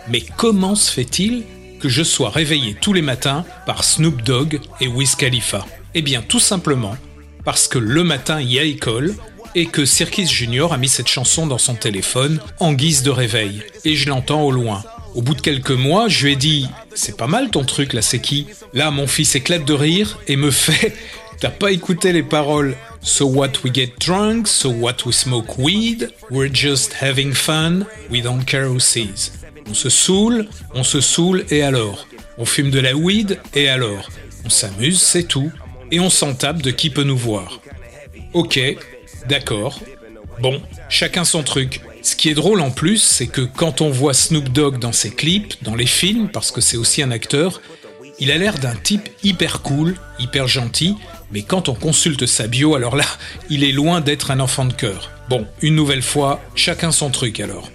Mais 0.08 0.24
comment 0.36 0.74
se 0.74 0.90
fait-il 0.90 1.44
que 1.78 1.88
je 1.88 2.02
sois 2.02 2.30
réveillé 2.30 2.74
tous 2.80 2.92
les 2.92 3.02
matins 3.02 3.44
par 3.66 3.84
Snoop 3.84 4.22
Dogg 4.22 4.60
et 4.80 4.88
Wiz 4.88 5.14
Khalifa 5.14 5.66
Eh 5.94 6.02
bien 6.02 6.22
tout 6.22 6.40
simplement 6.40 6.96
parce 7.44 7.68
que 7.68 7.78
le 7.78 8.04
matin 8.04 8.40
il 8.40 8.52
y 8.52 8.58
a 8.58 8.64
école 8.64 9.14
et 9.54 9.66
que 9.66 9.86
Sirkis 9.86 10.26
Junior 10.26 10.72
a 10.72 10.78
mis 10.78 10.88
cette 10.88 11.08
chanson 11.08 11.46
dans 11.46 11.58
son 11.58 11.74
téléphone 11.74 12.40
en 12.60 12.74
guise 12.74 13.02
de 13.02 13.10
réveil. 13.10 13.62
Et 13.84 13.96
je 13.96 14.08
l'entends 14.10 14.42
au 14.42 14.50
loin. 14.50 14.82
Au 15.14 15.22
bout 15.22 15.34
de 15.34 15.40
quelques 15.40 15.70
mois, 15.70 16.08
je 16.08 16.26
lui 16.26 16.32
ai 16.34 16.36
dit 16.36 16.68
C'est 16.94 17.16
pas 17.16 17.26
mal 17.26 17.50
ton 17.50 17.64
truc 17.64 17.94
là, 17.94 18.02
c'est 18.02 18.18
qui? 18.18 18.46
Là, 18.74 18.90
mon 18.90 19.06
fils 19.06 19.34
éclate 19.34 19.64
de 19.64 19.72
rire 19.72 20.18
et 20.28 20.36
me 20.36 20.50
fait 20.50 20.94
T'as 21.40 21.50
pas 21.50 21.72
écouté 21.72 22.12
les 22.12 22.22
paroles 22.22 22.76
So 23.00 23.26
what 23.26 23.52
we 23.64 23.72
get 23.72 23.92
drunk, 24.00 24.46
so 24.46 24.68
what 24.68 25.06
we 25.06 25.14
smoke 25.14 25.56
weed, 25.58 26.10
we're 26.30 26.52
just 26.52 26.92
having 27.00 27.32
fun, 27.32 27.86
we 28.10 28.20
don't 28.20 28.44
care 28.44 28.66
who 28.66 28.80
sees. 28.80 29.45
On 29.68 29.74
se 29.74 29.88
saoule, 29.88 30.48
on 30.74 30.84
se 30.84 31.00
saoule 31.00 31.44
et 31.50 31.62
alors? 31.62 32.06
On 32.38 32.44
fume 32.44 32.70
de 32.70 32.80
la 32.80 32.94
weed 32.94 33.40
et 33.54 33.68
alors? 33.68 34.10
On 34.44 34.48
s'amuse, 34.48 35.00
c'est 35.00 35.24
tout. 35.24 35.50
Et 35.90 36.00
on 36.00 36.10
s'en 36.10 36.34
tape 36.34 36.62
de 36.62 36.70
qui 36.70 36.90
peut 36.90 37.02
nous 37.02 37.16
voir. 37.16 37.60
Ok, 38.32 38.60
d'accord. 39.28 39.80
Bon, 40.40 40.60
chacun 40.88 41.24
son 41.24 41.42
truc. 41.42 41.80
Ce 42.02 42.14
qui 42.14 42.28
est 42.28 42.34
drôle 42.34 42.60
en 42.60 42.70
plus, 42.70 43.02
c'est 43.02 43.26
que 43.26 43.40
quand 43.40 43.80
on 43.80 43.90
voit 43.90 44.14
Snoop 44.14 44.50
Dogg 44.50 44.78
dans 44.78 44.92
ses 44.92 45.10
clips, 45.10 45.62
dans 45.62 45.74
les 45.74 45.86
films, 45.86 46.28
parce 46.28 46.52
que 46.52 46.60
c'est 46.60 46.76
aussi 46.76 47.02
un 47.02 47.10
acteur, 47.10 47.60
il 48.18 48.30
a 48.30 48.38
l'air 48.38 48.58
d'un 48.58 48.74
type 48.74 49.08
hyper 49.22 49.62
cool, 49.62 49.96
hyper 50.18 50.46
gentil, 50.46 50.94
mais 51.32 51.42
quand 51.42 51.68
on 51.68 51.74
consulte 51.74 52.26
sa 52.26 52.46
bio, 52.46 52.74
alors 52.74 52.96
là, 52.96 53.06
il 53.50 53.64
est 53.64 53.72
loin 53.72 54.00
d'être 54.00 54.30
un 54.30 54.40
enfant 54.40 54.64
de 54.64 54.72
cœur. 54.72 55.10
Bon, 55.28 55.46
une 55.60 55.74
nouvelle 55.74 56.02
fois, 56.02 56.40
chacun 56.54 56.92
son 56.92 57.10
truc 57.10 57.40
alors. 57.40 57.70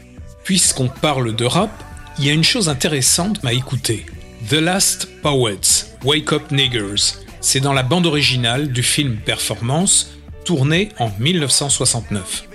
Puisqu'on 0.51 0.89
parle 0.89 1.33
de 1.33 1.45
rap, 1.45 1.71
il 2.19 2.25
y 2.25 2.29
a 2.29 2.33
une 2.33 2.43
chose 2.43 2.67
intéressante 2.67 3.39
à 3.45 3.53
écouter. 3.53 4.05
The 4.49 4.55
Last 4.55 5.07
Poets, 5.21 5.95
Wake 6.03 6.33
Up 6.33 6.51
Niggers. 6.51 7.15
C'est 7.39 7.61
dans 7.61 7.71
la 7.71 7.83
bande 7.83 8.05
originale 8.05 8.67
du 8.67 8.83
film 8.83 9.15
Performance, 9.15 10.11
tourné 10.43 10.89
en 10.99 11.09
1969. 11.19 12.49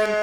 You 0.09 0.18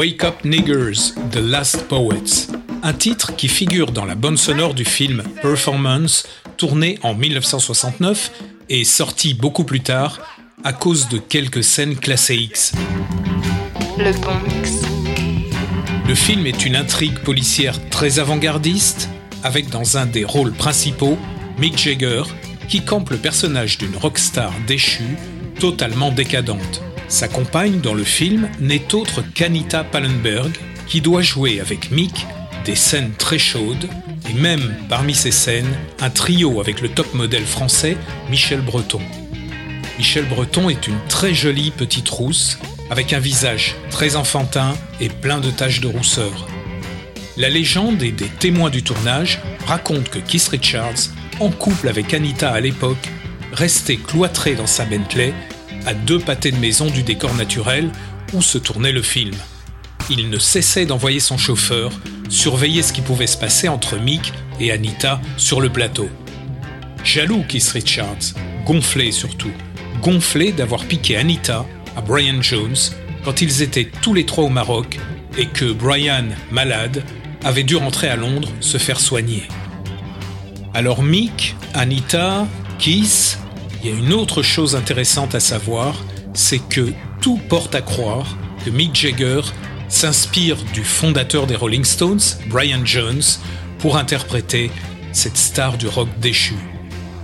Wake 0.00 0.24
Up 0.24 0.44
Niggers, 0.46 1.12
The 1.30 1.40
Last 1.42 1.86
Poets, 1.86 2.50
un 2.82 2.94
titre 2.94 3.36
qui 3.36 3.48
figure 3.48 3.92
dans 3.92 4.06
la 4.06 4.14
bande 4.14 4.38
sonore 4.38 4.72
du 4.72 4.86
film 4.86 5.22
Performance, 5.42 6.26
tourné 6.56 6.98
en 7.02 7.12
1969 7.12 8.32
et 8.70 8.84
sorti 8.84 9.34
beaucoup 9.34 9.64
plus 9.64 9.80
tard 9.80 10.18
à 10.64 10.72
cause 10.72 11.10
de 11.10 11.18
quelques 11.18 11.62
scènes 11.62 11.96
classées 11.96 12.36
X. 12.36 12.72
Le. 13.98 14.12
Le 16.08 16.14
film 16.14 16.46
est 16.46 16.64
une 16.64 16.76
intrigue 16.76 17.18
policière 17.18 17.76
très 17.90 18.18
avant-gardiste, 18.20 19.10
avec 19.42 19.68
dans 19.68 19.98
un 19.98 20.06
des 20.06 20.24
rôles 20.24 20.52
principaux 20.52 21.18
Mick 21.58 21.76
Jagger, 21.76 22.22
qui 22.68 22.86
campe 22.86 23.10
le 23.10 23.18
personnage 23.18 23.76
d'une 23.76 23.98
rockstar 23.98 24.54
déchue, 24.66 25.18
totalement 25.58 26.10
décadente. 26.10 26.80
Sa 27.10 27.26
compagne 27.26 27.80
dans 27.80 27.92
le 27.92 28.04
film 28.04 28.48
n'est 28.60 28.94
autre 28.94 29.22
qu'Anita 29.34 29.82
Pallenberg, 29.82 30.52
qui 30.86 31.00
doit 31.00 31.22
jouer 31.22 31.60
avec 31.60 31.90
Mick 31.90 32.24
des 32.64 32.76
scènes 32.76 33.10
très 33.18 33.38
chaudes, 33.38 33.88
et 34.30 34.32
même 34.32 34.76
parmi 34.88 35.12
ces 35.12 35.32
scènes, 35.32 35.74
un 35.98 36.08
trio 36.08 36.60
avec 36.60 36.80
le 36.80 36.88
top 36.88 37.12
modèle 37.12 37.44
français 37.44 37.96
Michel 38.30 38.60
Breton. 38.60 39.00
Michel 39.98 40.24
Breton 40.26 40.70
est 40.70 40.86
une 40.86 41.00
très 41.08 41.34
jolie 41.34 41.72
petite 41.72 42.08
rousse, 42.08 42.58
avec 42.90 43.12
un 43.12 43.18
visage 43.18 43.74
très 43.90 44.14
enfantin 44.14 44.72
et 45.00 45.08
plein 45.08 45.40
de 45.40 45.50
taches 45.50 45.80
de 45.80 45.88
rousseur. 45.88 46.46
La 47.36 47.48
légende 47.48 48.04
et 48.04 48.12
des 48.12 48.28
témoins 48.28 48.70
du 48.70 48.84
tournage 48.84 49.40
racontent 49.66 50.10
que 50.10 50.20
Keith 50.20 50.46
Richards, 50.46 51.10
en 51.40 51.50
couple 51.50 51.88
avec 51.88 52.14
Anita 52.14 52.52
à 52.52 52.60
l'époque, 52.60 53.08
restait 53.52 53.96
cloîtré 53.96 54.54
dans 54.54 54.68
sa 54.68 54.84
Bentley, 54.84 55.34
à 55.86 55.94
deux 55.94 56.18
pâtés 56.18 56.52
de 56.52 56.58
maison 56.58 56.86
du 56.86 57.02
décor 57.02 57.34
naturel 57.34 57.90
où 58.32 58.42
se 58.42 58.58
tournait 58.58 58.92
le 58.92 59.02
film. 59.02 59.34
Il 60.08 60.30
ne 60.30 60.38
cessait 60.38 60.86
d'envoyer 60.86 61.20
son 61.20 61.38
chauffeur 61.38 61.92
surveiller 62.28 62.82
ce 62.82 62.92
qui 62.92 63.00
pouvait 63.00 63.26
se 63.26 63.36
passer 63.36 63.68
entre 63.68 63.98
Mick 63.98 64.32
et 64.60 64.70
Anita 64.72 65.20
sur 65.36 65.60
le 65.60 65.68
plateau. 65.68 66.08
Jaloux 67.04 67.44
Keith 67.48 67.68
Richards, 67.68 68.34
gonflé 68.64 69.10
surtout, 69.12 69.52
gonflé 70.00 70.52
d'avoir 70.52 70.84
piqué 70.84 71.16
Anita 71.16 71.66
à 71.96 72.00
Brian 72.00 72.40
Jones 72.40 72.76
quand 73.24 73.42
ils 73.42 73.62
étaient 73.62 73.90
tous 74.00 74.14
les 74.14 74.24
trois 74.24 74.44
au 74.44 74.48
Maroc 74.48 74.98
et 75.36 75.46
que 75.46 75.72
Brian, 75.72 76.26
malade, 76.50 77.02
avait 77.44 77.64
dû 77.64 77.76
rentrer 77.76 78.08
à 78.08 78.16
Londres 78.16 78.50
se 78.60 78.78
faire 78.78 79.00
soigner. 79.00 79.44
Alors 80.74 81.02
Mick, 81.02 81.56
Anita, 81.74 82.46
Keith, 82.78 83.38
il 83.82 83.90
y 83.90 83.92
a 83.92 83.96
une 83.96 84.12
autre 84.12 84.42
chose 84.42 84.76
intéressante 84.76 85.34
à 85.34 85.40
savoir, 85.40 86.04
c'est 86.34 86.58
que 86.58 86.92
tout 87.20 87.40
porte 87.48 87.74
à 87.74 87.80
croire 87.80 88.36
que 88.64 88.70
Mick 88.70 88.94
Jagger 88.94 89.40
s'inspire 89.88 90.56
du 90.74 90.84
fondateur 90.84 91.46
des 91.46 91.56
Rolling 91.56 91.84
Stones, 91.84 92.20
Brian 92.48 92.84
Jones, 92.84 93.22
pour 93.78 93.96
interpréter 93.96 94.70
cette 95.12 95.36
star 95.36 95.78
du 95.78 95.88
rock 95.88 96.08
déchu. 96.20 96.54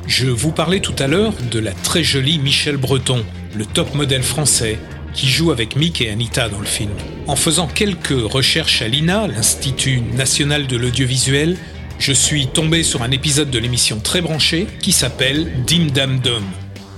Je 0.07 0.27
vous 0.27 0.51
parlais 0.51 0.81
tout 0.81 0.95
à 0.99 1.07
l'heure 1.07 1.35
de 1.51 1.59
la 1.59 1.73
très 1.73 2.03
jolie 2.03 2.39
Michel 2.39 2.77
Breton, 2.77 3.25
le 3.55 3.67
top 3.67 3.95
modèle 3.95 4.23
français, 4.23 4.79
qui 5.13 5.29
joue 5.29 5.51
avec 5.51 5.77
Mick 5.77 6.01
et 6.01 6.11
Anita 6.11 6.49
dans 6.49 6.61
le 6.61 6.67
film. 6.67 6.93
En 7.27 7.37
faisant 7.37 7.67
quelques 7.67 8.09
recherches 8.09 8.83
à 8.83 8.89
l'INA, 8.89 9.27
l'Institut 9.27 10.01
national 10.01 10.67
de 10.67 10.77
l'audiovisuel, 10.77 11.57
je 11.99 12.13
suis 12.13 12.47
tombé 12.47 12.83
sur 12.83 13.03
un 13.03 13.11
épisode 13.11 13.51
de 13.51 13.59
l'émission 13.59 14.01
très 14.01 14.21
branchée 14.21 14.67
qui 14.81 14.93
s'appelle 14.93 15.65
Dim 15.67 15.87
Dam 15.87 16.21
Dom. 16.21 16.45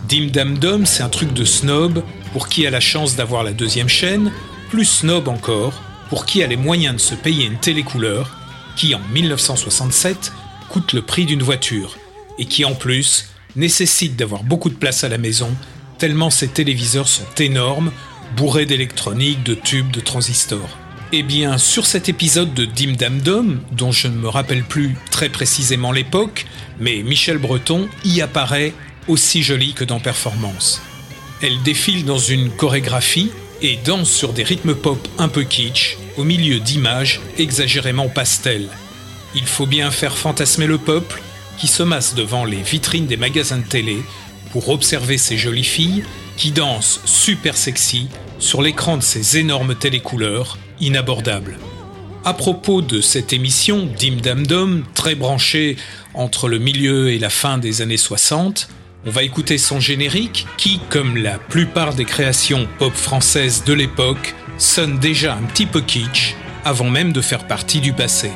Dim 0.08 0.26
Dam 0.32 0.58
Dom, 0.58 0.86
c'est 0.86 1.02
un 1.02 1.08
truc 1.08 1.32
de 1.32 1.44
snob 1.44 2.02
pour 2.32 2.48
qui 2.48 2.66
a 2.66 2.70
la 2.70 2.80
chance 2.80 3.16
d'avoir 3.16 3.44
la 3.44 3.52
deuxième 3.52 3.88
chaîne, 3.88 4.32
plus 4.70 4.84
snob 4.84 5.28
encore 5.28 5.82
pour 6.08 6.26
qui 6.26 6.42
a 6.42 6.46
les 6.46 6.56
moyens 6.56 6.96
de 6.96 7.00
se 7.00 7.14
payer 7.14 7.46
une 7.46 7.58
télécouleur 7.58 8.36
qui, 8.76 8.94
en 8.94 9.00
1967, 9.12 10.32
coûte 10.68 10.92
le 10.92 11.02
prix 11.02 11.26
d'une 11.26 11.42
voiture 11.42 11.96
et 12.38 12.44
qui, 12.44 12.64
en 12.64 12.74
plus, 12.74 13.30
nécessite 13.56 14.16
d'avoir 14.16 14.42
beaucoup 14.42 14.70
de 14.70 14.74
place 14.74 15.04
à 15.04 15.08
la 15.08 15.18
maison 15.18 15.50
tellement 15.98 16.30
ces 16.30 16.48
téléviseurs 16.48 17.08
sont 17.08 17.26
énormes, 17.38 17.90
bourrés 18.36 18.66
d'électronique, 18.66 19.42
de 19.42 19.54
tubes, 19.54 19.90
de 19.90 20.00
transistors. 20.00 20.78
Eh 21.10 21.22
bien, 21.22 21.56
sur 21.56 21.86
cet 21.86 22.10
épisode 22.10 22.52
de 22.52 22.66
Dim 22.66 22.92
Dam 22.92 23.20
Dom, 23.22 23.62
dont 23.72 23.92
je 23.92 24.08
ne 24.08 24.16
me 24.16 24.28
rappelle 24.28 24.62
plus 24.62 24.94
très 25.10 25.30
précisément 25.30 25.90
l'époque, 25.90 26.44
mais 26.78 27.02
Michel 27.02 27.38
Breton 27.38 27.88
y 28.04 28.20
apparaît 28.20 28.74
aussi 29.06 29.42
jolie 29.42 29.72
que 29.72 29.84
dans 29.84 30.00
Performance. 30.00 30.82
Elle 31.40 31.62
défile 31.62 32.04
dans 32.04 32.18
une 32.18 32.50
chorégraphie 32.50 33.30
et 33.62 33.78
danse 33.86 34.10
sur 34.10 34.34
des 34.34 34.42
rythmes 34.42 34.74
pop 34.74 35.08
un 35.16 35.28
peu 35.28 35.44
kitsch, 35.44 35.96
au 36.18 36.24
milieu 36.24 36.60
d'images 36.60 37.22
exagérément 37.38 38.10
pastel. 38.10 38.68
Il 39.34 39.46
faut 39.46 39.66
bien 39.66 39.90
faire 39.90 40.18
fantasmer 40.18 40.66
le 40.66 40.76
peuple 40.76 41.22
qui 41.56 41.68
se 41.68 41.82
masse 41.82 42.16
devant 42.16 42.44
les 42.44 42.60
vitrines 42.60 43.06
des 43.06 43.16
magasins 43.16 43.58
de 43.58 43.66
télé 43.66 43.96
pour 44.52 44.68
observer 44.68 45.16
ces 45.16 45.38
jolies 45.38 45.64
filles 45.64 46.04
qui 46.36 46.52
dansent 46.52 47.00
super 47.06 47.56
sexy 47.56 48.08
sur 48.38 48.60
l'écran 48.60 48.98
de 48.98 49.02
ces 49.02 49.38
énormes 49.38 49.74
télécouleurs 49.74 50.58
inabordables. 50.80 51.58
À 52.24 52.34
propos 52.34 52.82
de 52.82 53.00
cette 53.00 53.32
émission 53.32 53.88
Dim 53.98 54.16
Dam 54.22 54.46
Dom, 54.46 54.84
très 54.94 55.14
branchée 55.14 55.76
entre 56.14 56.48
le 56.48 56.58
milieu 56.58 57.10
et 57.10 57.18
la 57.18 57.30
fin 57.30 57.58
des 57.58 57.80
années 57.80 57.96
60, 57.96 58.68
on 59.06 59.10
va 59.10 59.22
écouter 59.22 59.56
son 59.56 59.80
générique 59.80 60.46
qui, 60.56 60.80
comme 60.90 61.16
la 61.16 61.38
plupart 61.38 61.94
des 61.94 62.04
créations 62.04 62.66
pop 62.78 62.92
françaises 62.92 63.64
de 63.64 63.72
l'époque, 63.72 64.34
sonne 64.58 64.98
déjà 64.98 65.34
un 65.34 65.42
petit 65.42 65.66
peu 65.66 65.80
kitsch 65.80 66.34
avant 66.64 66.90
même 66.90 67.12
de 67.12 67.20
faire 67.20 67.46
partie 67.46 67.80
du 67.80 67.92
passé. 67.92 68.30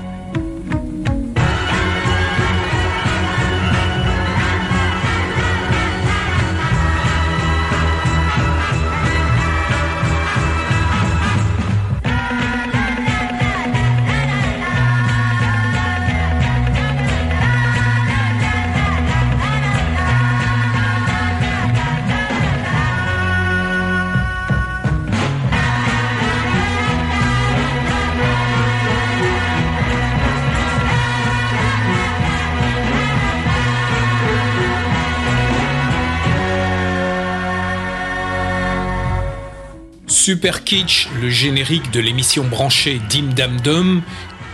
Super 40.42 40.64
Kitsch, 40.64 41.06
le 41.20 41.30
générique 41.30 41.92
de 41.92 42.00
l'émission 42.00 42.42
branchée 42.42 43.00
Dim 43.08 43.32
Dam 43.32 43.60
Dum, 43.60 44.02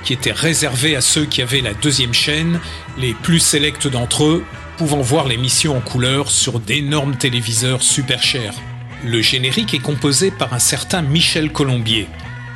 qui 0.05 0.12
était 0.12 0.33
réservé 0.33 0.94
à 0.94 1.01
ceux 1.01 1.24
qui 1.24 1.40
avaient 1.40 1.62
la 1.62 1.72
deuxième 1.72 2.12
chaîne, 2.12 2.61
les 2.98 3.14
plus 3.14 3.38
sélects 3.38 3.88
d'entre 3.88 4.24
eux 4.24 4.44
pouvant 4.77 5.01
voir 5.01 5.27
l'émission 5.27 5.79
en 5.79 5.81
couleur 5.81 6.31
sur 6.31 6.61
d'énormes 6.61 7.16
téléviseurs 7.16 7.83
super 7.83 8.22
chers. 8.22 8.53
Le 9.03 9.22
générique 9.22 9.72
est 9.72 9.79
composé 9.79 10.31
par 10.31 10.53
un 10.53 10.59
certain 10.59 11.01
Michel 11.01 11.53
Colombier. 11.53 12.07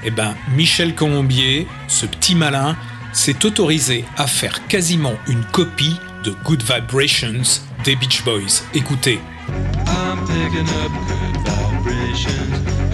Eh 0.05 0.11
ben, 0.11 0.35
Michel 0.55 0.95
Colombier, 0.95 1.67
ce 1.89 2.05
petit 2.05 2.35
malin, 2.35 2.77
s'est 3.15 3.47
autorisé 3.47 4.05
à 4.19 4.27
faire 4.27 4.67
quasiment 4.67 5.15
une 5.27 5.45
copie 5.45 5.97
de 6.23 6.35
Good 6.45 6.63
Vibrations 6.65 7.63
des 7.83 7.97
Beach 7.97 8.25
Boys. 8.25 8.61
Écoutez. 8.75 9.21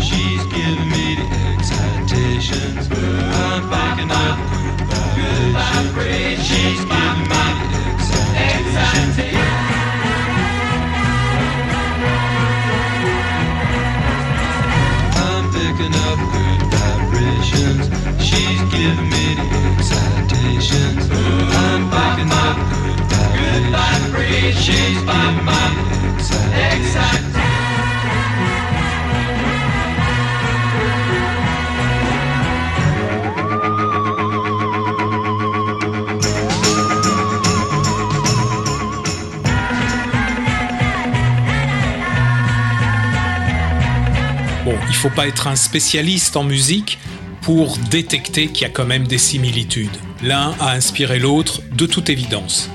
She's 0.08 0.44
giving 0.46 0.88
me 0.88 1.16
the 1.16 1.26
excitations. 1.52 2.88
I'm 2.90 3.62
picking 3.68 4.10
up 4.10 4.38
good 5.16 5.52
vibrations. 5.52 6.48
She's 6.48 6.82
giving 6.84 7.28
me 7.28 7.44
the 7.68 7.80
excitations. 8.40 9.58
I'm 15.04 15.44
picking 15.52 15.94
up 16.08 16.18
good 16.34 16.62
vibrations. 16.72 17.84
She's 18.24 18.62
giving 18.72 19.10
me 19.12 19.24
the 19.38 19.46
excitations. 19.76 21.10
I'm 21.12 21.82
picking 21.92 22.32
up 22.46 22.56
good 23.36 23.64
vibrations. 23.76 24.64
She's 24.64 25.02
giving 25.02 25.44
me 25.44 25.66
the 25.68 26.00
excitations. 26.16 27.27
Il 44.88 44.94
faut 44.94 45.10
pas 45.10 45.26
être 45.26 45.46
un 45.46 45.56
spécialiste 45.56 46.36
en 46.36 46.44
musique 46.44 46.98
pour 47.42 47.78
détecter 47.90 48.48
qu'il 48.48 48.62
y 48.62 48.64
a 48.64 48.70
quand 48.70 48.84
même 48.84 49.06
des 49.06 49.18
similitudes. 49.18 49.96
L'un 50.22 50.54
a 50.60 50.72
inspiré 50.72 51.18
l'autre 51.18 51.60
de 51.72 51.86
toute 51.86 52.10
évidence. 52.10 52.70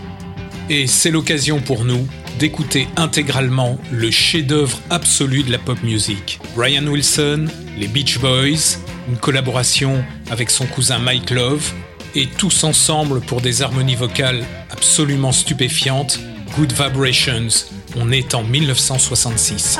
Et 0.70 0.88
c'est 0.88 1.12
l'occasion 1.12 1.60
pour 1.60 1.86
nous 1.86 2.08
d'écouter 2.40 2.88
intégralement 2.96 3.78
le 3.92 4.10
chef-d'œuvre 4.12 4.80
absolu 4.90 5.44
de 5.44 5.52
la 5.52 5.60
pop 5.60 5.82
music. 5.84 6.40
Brian 6.56 6.86
Wilson, 6.88 7.48
les 7.78 7.88
Beach 7.88 8.20
Boys, 8.20 8.80
une 9.08 9.18
collaboration 9.18 10.04
avec 10.32 10.50
son 10.50 10.66
cousin 10.66 11.00
Mike 11.00 11.30
Love, 11.30 11.72
et 12.16 12.28
tous 12.28 12.64
ensemble 12.64 13.22
pour 13.22 13.42
des 13.42 13.62
harmonies 13.62 13.96
vocales 13.96 14.44
absolument 14.72 15.32
stupéfiantes, 15.32 16.20
Good 16.56 16.74
Vibrations. 16.74 17.68
On 17.96 18.12
est 18.12 18.36
en 18.36 18.44
1966. 18.44 19.80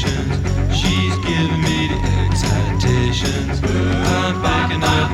good. 0.00 0.72
She's 0.72 1.16
giving 1.18 1.60
me 1.60 1.88
the 1.92 1.98
excitations. 2.24 3.60
I'm 3.62 4.34
picking 4.40 4.82
up 4.82 5.10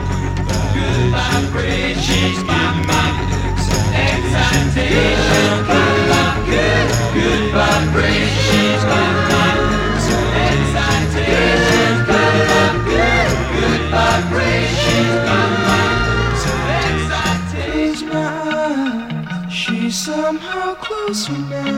good 0.72 1.10
vibrations. 1.10 2.04
She's 2.06 2.38
giving 2.46 2.86
me 2.86 3.02
the 3.18 3.38
excitations. 4.06 4.78
I'm 5.68 6.38
good, 6.46 6.86
good 7.14 7.44
vibrations. 7.50 8.38
She's 8.46 8.82
giving 8.86 9.26
me 9.30 9.50
the 10.06 10.20
excitations. 10.46 12.06
Up 12.62 12.76
good, 12.86 13.30
good 13.58 13.82
vibrations. 13.90 15.26
Close 17.58 18.02
my 18.04 18.28
eyes, 18.54 19.52
she's 19.52 19.96
somehow 19.96 20.74
closer 20.74 21.32
now. 21.50 21.77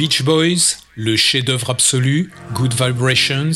Beach 0.00 0.22
Boys, 0.22 0.78
le 0.94 1.14
chef-d'œuvre 1.14 1.68
absolu, 1.68 2.32
Good 2.54 2.72
Vibrations, 2.72 3.52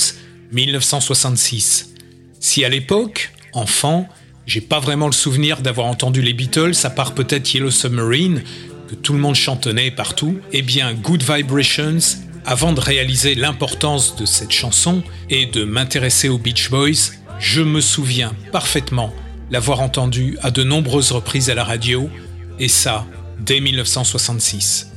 1966. 0.52 1.94
Si 2.38 2.66
à 2.66 2.68
l'époque, 2.68 3.32
enfant, 3.54 4.06
j'ai 4.46 4.60
pas 4.60 4.78
vraiment 4.78 5.06
le 5.06 5.12
souvenir 5.12 5.62
d'avoir 5.62 5.86
entendu 5.86 6.20
les 6.20 6.34
Beatles, 6.34 6.74
à 6.82 6.90
part 6.90 7.14
peut-être 7.14 7.54
Yellow 7.54 7.70
Submarine, 7.70 8.42
que 8.90 8.94
tout 8.94 9.14
le 9.14 9.20
monde 9.20 9.36
chantonnait 9.36 9.90
partout, 9.90 10.38
eh 10.52 10.60
bien 10.60 10.92
Good 10.92 11.22
Vibrations, 11.22 12.20
avant 12.44 12.74
de 12.74 12.80
réaliser 12.80 13.34
l'importance 13.34 14.14
de 14.14 14.26
cette 14.26 14.52
chanson 14.52 15.02
et 15.30 15.46
de 15.46 15.64
m'intéresser 15.64 16.28
aux 16.28 16.36
Beach 16.36 16.68
Boys, 16.68 17.14
je 17.38 17.62
me 17.62 17.80
souviens 17.80 18.34
parfaitement 18.52 19.14
l'avoir 19.50 19.80
entendu 19.80 20.36
à 20.42 20.50
de 20.50 20.62
nombreuses 20.62 21.12
reprises 21.12 21.48
à 21.48 21.54
la 21.54 21.64
radio, 21.64 22.10
et 22.58 22.68
ça, 22.68 23.06
dès 23.40 23.60
1966. 23.60 24.90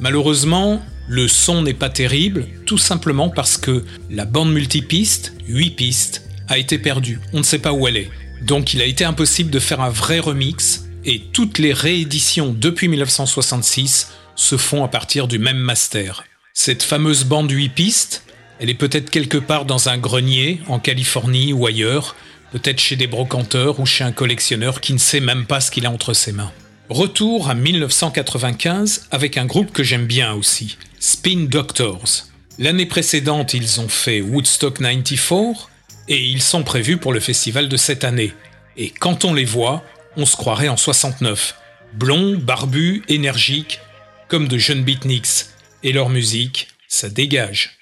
Malheureusement, 0.00 0.82
le 1.08 1.28
son 1.28 1.62
n'est 1.62 1.74
pas 1.74 1.90
terrible, 1.90 2.46
tout 2.66 2.78
simplement 2.78 3.28
parce 3.28 3.56
que 3.56 3.84
la 4.10 4.24
bande 4.24 4.52
multipiste, 4.52 5.34
8 5.46 5.70
pistes, 5.70 6.22
a 6.48 6.58
été 6.58 6.78
perdue. 6.78 7.20
On 7.32 7.38
ne 7.38 7.44
sait 7.44 7.58
pas 7.58 7.72
où 7.72 7.86
elle 7.86 7.96
est. 7.96 8.10
Donc 8.42 8.74
il 8.74 8.82
a 8.82 8.86
été 8.86 9.04
impossible 9.04 9.50
de 9.50 9.58
faire 9.58 9.80
un 9.80 9.90
vrai 9.90 10.18
remix, 10.18 10.84
et 11.04 11.20
toutes 11.32 11.58
les 11.58 11.72
rééditions 11.72 12.54
depuis 12.58 12.88
1966 12.88 14.12
se 14.36 14.56
font 14.56 14.84
à 14.84 14.88
partir 14.88 15.28
du 15.28 15.38
même 15.38 15.58
master. 15.58 16.24
Cette 16.54 16.82
fameuse 16.82 17.24
bande 17.24 17.50
8 17.50 17.68
pistes, 17.70 18.22
elle 18.58 18.70
est 18.70 18.74
peut-être 18.74 19.10
quelque 19.10 19.38
part 19.38 19.64
dans 19.64 19.88
un 19.88 19.98
grenier, 19.98 20.60
en 20.68 20.78
Californie 20.78 21.52
ou 21.52 21.66
ailleurs, 21.66 22.16
peut-être 22.52 22.80
chez 22.80 22.96
des 22.96 23.06
brocanteurs 23.06 23.80
ou 23.80 23.86
chez 23.86 24.04
un 24.04 24.12
collectionneur 24.12 24.80
qui 24.80 24.92
ne 24.92 24.98
sait 24.98 25.20
même 25.20 25.46
pas 25.46 25.60
ce 25.60 25.70
qu'il 25.70 25.86
a 25.86 25.90
entre 25.90 26.14
ses 26.14 26.32
mains. 26.32 26.52
Retour 26.88 27.48
à 27.48 27.54
1995 27.54 29.08
avec 29.10 29.38
un 29.38 29.46
groupe 29.46 29.72
que 29.72 29.82
j'aime 29.82 30.06
bien 30.06 30.34
aussi, 30.34 30.76
Spin 31.06 31.48
Doctors. 31.50 32.28
L'année 32.58 32.86
précédente, 32.86 33.52
ils 33.52 33.78
ont 33.78 33.90
fait 33.90 34.22
Woodstock 34.22 34.78
94 34.78 35.68
et 36.08 36.18
ils 36.18 36.40
sont 36.40 36.62
prévus 36.62 36.96
pour 36.96 37.12
le 37.12 37.20
festival 37.20 37.68
de 37.68 37.76
cette 37.76 38.04
année. 38.04 38.32
Et 38.78 38.88
quand 38.88 39.26
on 39.26 39.34
les 39.34 39.44
voit, 39.44 39.84
on 40.16 40.24
se 40.24 40.34
croirait 40.34 40.68
en 40.68 40.78
69. 40.78 41.56
Blonds, 41.92 42.38
barbus, 42.38 43.02
énergiques, 43.08 43.80
comme 44.28 44.48
de 44.48 44.56
jeunes 44.56 44.82
beatniks. 44.82 45.44
Et 45.82 45.92
leur 45.92 46.08
musique, 46.08 46.68
ça 46.88 47.10
dégage. 47.10 47.76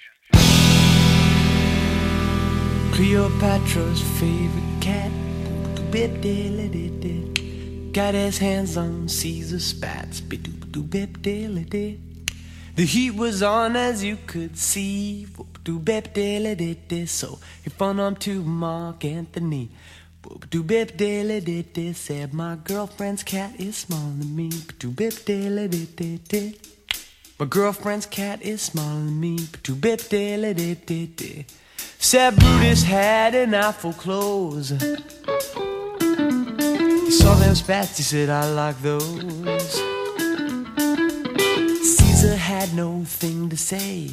Cleopatra's 2.93 4.03
favorite 4.19 4.81
cat. 4.81 5.13
The 12.75 12.87
heat 12.87 13.15
was 13.15 13.43
on 13.43 13.77
as 13.77 14.03
you 14.03 14.17
could 14.27 14.57
see 14.57 15.27
bip-doop-bip-diddly-did-did. 15.27 17.09
so 17.09 17.39
he 17.63 17.71
phoned 17.71 18.01
on 18.01 18.17
to 18.17 18.43
Mark 18.43 19.05
Anthony 19.05 19.71
said 21.95 22.35
my 22.35 22.57
girlfriend's 22.65 23.23
cat 23.23 23.53
is 23.59 23.77
smaller 23.77 24.13
than 24.19 24.37
me. 24.37 24.51
My 27.39 27.47
girlfriend's 27.47 28.07
cat 28.07 28.43
is 28.43 28.63
smaller 28.63 29.01
than 29.01 29.21
me. 29.21 29.39
Said 31.99 32.37
Brutus 32.37 32.83
had 32.83 33.35
an 33.35 33.55
eye 33.55 33.73
for 33.73 33.93
clothes. 33.93 34.71
He 34.71 34.97
saw 37.11 37.35
them 37.35 37.55
spats, 37.55 37.97
he 37.97 38.03
said, 38.03 38.31
I 38.31 38.49
like 38.51 38.81
those. 38.81 40.02
Caesar 42.23 42.37
had 42.37 42.73
no 42.77 43.03
thing 43.05 43.49
to 43.49 43.57
say. 43.57 44.09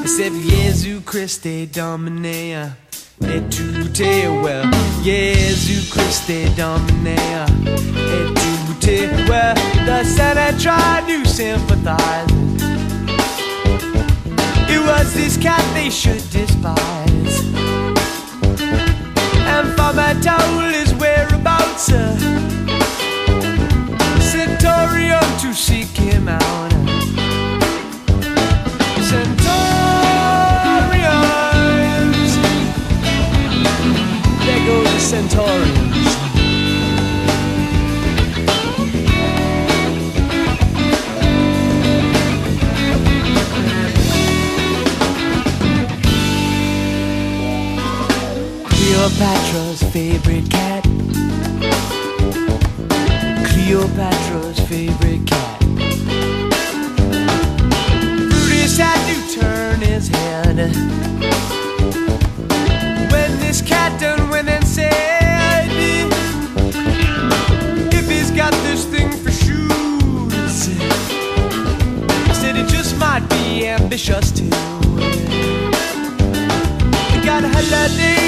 Except 0.00 0.34
Jesu 0.48 1.02
Christe 1.02 1.70
Dominea. 1.70 2.76
Et 3.20 3.42
tutte, 3.50 4.42
well, 4.42 4.64
Jesu 5.02 5.82
Christe 5.92 6.56
Dominea. 6.56 7.44
Et 7.66 8.80
tutte, 8.80 9.28
well, 9.28 9.54
the 9.84 10.02
Senate 10.04 10.58
tried 10.58 11.04
to 11.08 11.26
sympathize. 11.26 12.30
It 14.70 14.80
was 14.80 15.12
this 15.12 15.36
cat 15.36 15.62
they 15.74 15.90
should 15.90 16.24
despise. 16.30 17.44
And 19.44 19.76
Farmer 19.76 20.14
told 20.22 20.72
his 20.72 20.94
whereabouts. 20.94 21.92
Uh, 21.92 22.42
Centurion 24.62 25.20
to 25.40 25.52
seek 25.52 25.88
him 25.88 26.28
out. 26.28 26.70
Centurions. 29.02 29.52
There 34.46 34.62
go 34.64 34.76
the 34.84 35.00
Centaurians. 35.00 36.10
Cleopatra's 48.68 49.82
favorite 49.92 50.48
cat. 50.48 50.71
Cleopatra's 53.82 54.60
favorite 54.68 55.26
cat. 55.26 55.60
Brutus 58.30 58.76
had 58.78 59.00
to 59.08 59.40
turn 59.40 59.80
his 59.80 60.06
head 60.06 60.56
when 63.10 63.40
this 63.40 63.60
cat 63.60 64.00
done 64.00 64.30
went 64.30 64.48
and 64.48 64.64
said, 64.64 65.66
If 67.92 68.08
he's 68.08 68.30
got 68.30 68.52
this 68.62 68.84
thing 68.84 69.10
for 69.10 69.32
shoes, 69.32 70.68
I 72.28 72.32
said 72.34 72.56
it 72.56 72.68
just 72.68 72.96
might 72.98 73.28
be 73.30 73.66
ambitious 73.66 74.30
too. 74.30 74.44
He 77.10 77.20
got 77.24 77.42
holidays 77.42 78.21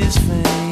his 0.00 0.16
fame. 0.16 0.69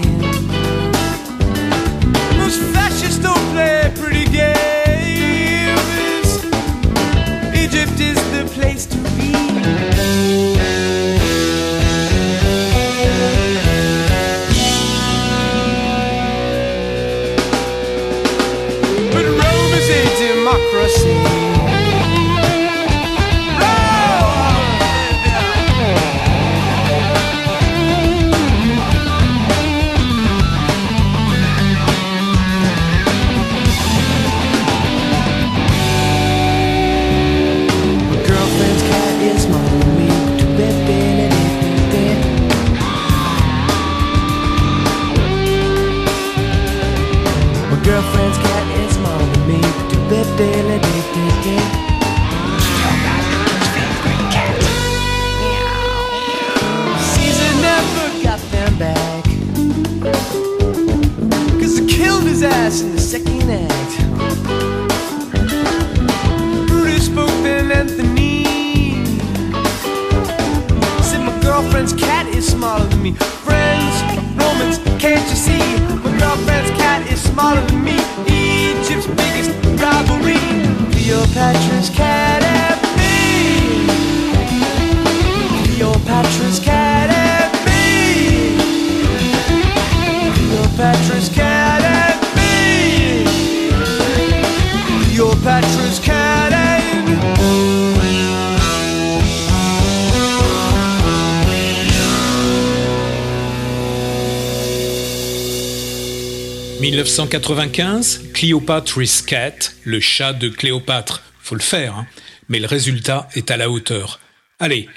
1995, 107.28 108.32
Cleopatra's 108.32 109.20
Cat, 109.20 109.72
le 109.84 110.00
chat 110.00 110.32
de 110.32 110.48
Cléopâtre. 110.48 111.22
Faut 111.42 111.56
le 111.56 111.60
faire, 111.60 111.94
hein. 111.94 112.06
mais 112.48 112.58
le 112.58 112.66
résultat 112.66 113.28
est 113.34 113.50
à 113.50 113.58
la 113.58 113.68
hauteur. 113.68 114.18
Allez, 114.58 114.88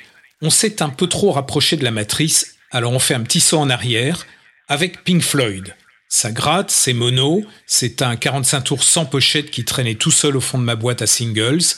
on 0.41 0.49
s'est 0.49 0.81
un 0.81 0.87
peu 0.87 1.07
trop 1.07 1.33
rapproché 1.33 1.75
de 1.75 1.83
la 1.83 1.91
matrice, 1.91 2.55
alors 2.71 2.93
on 2.93 2.99
fait 2.99 3.15
un 3.15 3.23
petit 3.23 3.41
saut 3.41 3.57
en 3.57 3.69
arrière 3.69 4.25
avec 4.69 5.03
Pink 5.03 5.21
Floyd. 5.21 5.75
Ça 6.07 6.31
gratte, 6.31 6.71
c'est 6.71 6.93
mono, 6.93 7.43
c'est 7.65 8.01
un 8.01 8.15
45 8.15 8.61
tours 8.61 8.83
sans 8.85 9.05
pochette 9.05 9.51
qui 9.51 9.65
traînait 9.65 9.95
tout 9.95 10.11
seul 10.11 10.37
au 10.37 10.41
fond 10.41 10.57
de 10.57 10.63
ma 10.63 10.77
boîte 10.77 11.01
à 11.01 11.07
singles, 11.07 11.75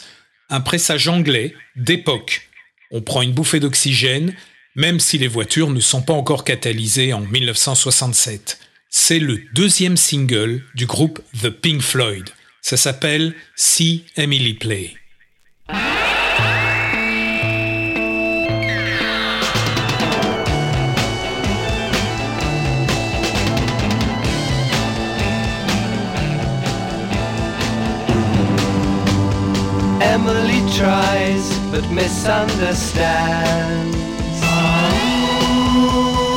un 0.52 0.62
pressage 0.62 1.08
anglais 1.08 1.56
d'époque. 1.76 2.48
On 2.92 3.02
prend 3.02 3.24
une 3.24 3.34
bouffée 3.34 3.60
d'oxygène, 3.60 4.36
même 4.76 5.00
si 5.00 5.18
les 5.18 5.28
voitures 5.28 5.72
ne 5.72 5.80
sont 5.80 6.04
pas 6.04 6.14
encore 6.14 6.44
catalysées 6.44 7.12
en 7.12 7.22
1967. 7.22 8.60
C'est 8.96 9.18
le 9.18 9.40
deuxième 9.56 9.98
single 9.98 10.62
du 10.76 10.86
groupe 10.86 11.20
The 11.42 11.50
Pink 11.50 11.82
Floyd. 11.82 12.30
Ça 12.62 12.78
s'appelle 12.78 13.34
See 13.56 14.06
Emily 14.16 14.54
Play. 14.54 14.96
Emily 30.02 30.62
tries 30.72 31.50
but. 31.72 31.84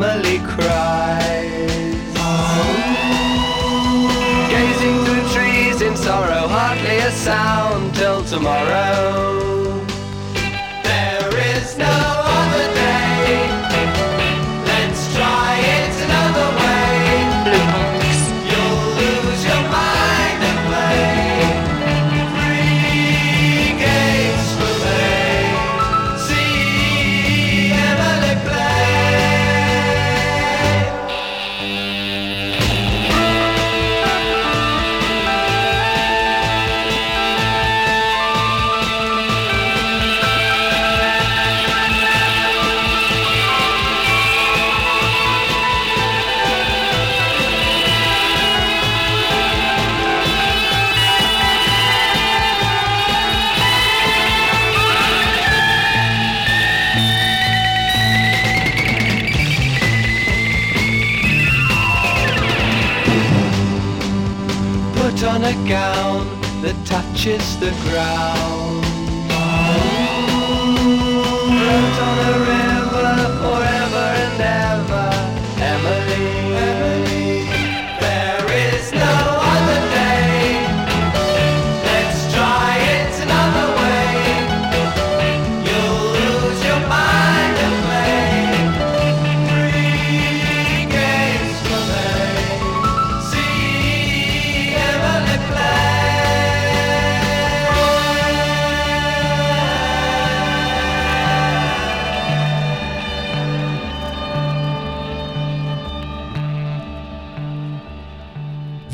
Emily 0.00 0.38
cries. 0.46 2.14
Gazing 4.48 5.04
through 5.04 5.26
trees 5.34 5.82
in 5.82 5.96
sorrow, 5.96 6.46
hardly 6.46 6.98
a 6.98 7.10
sound 7.10 7.96
till 7.96 8.22
tomorrow. 8.22 9.17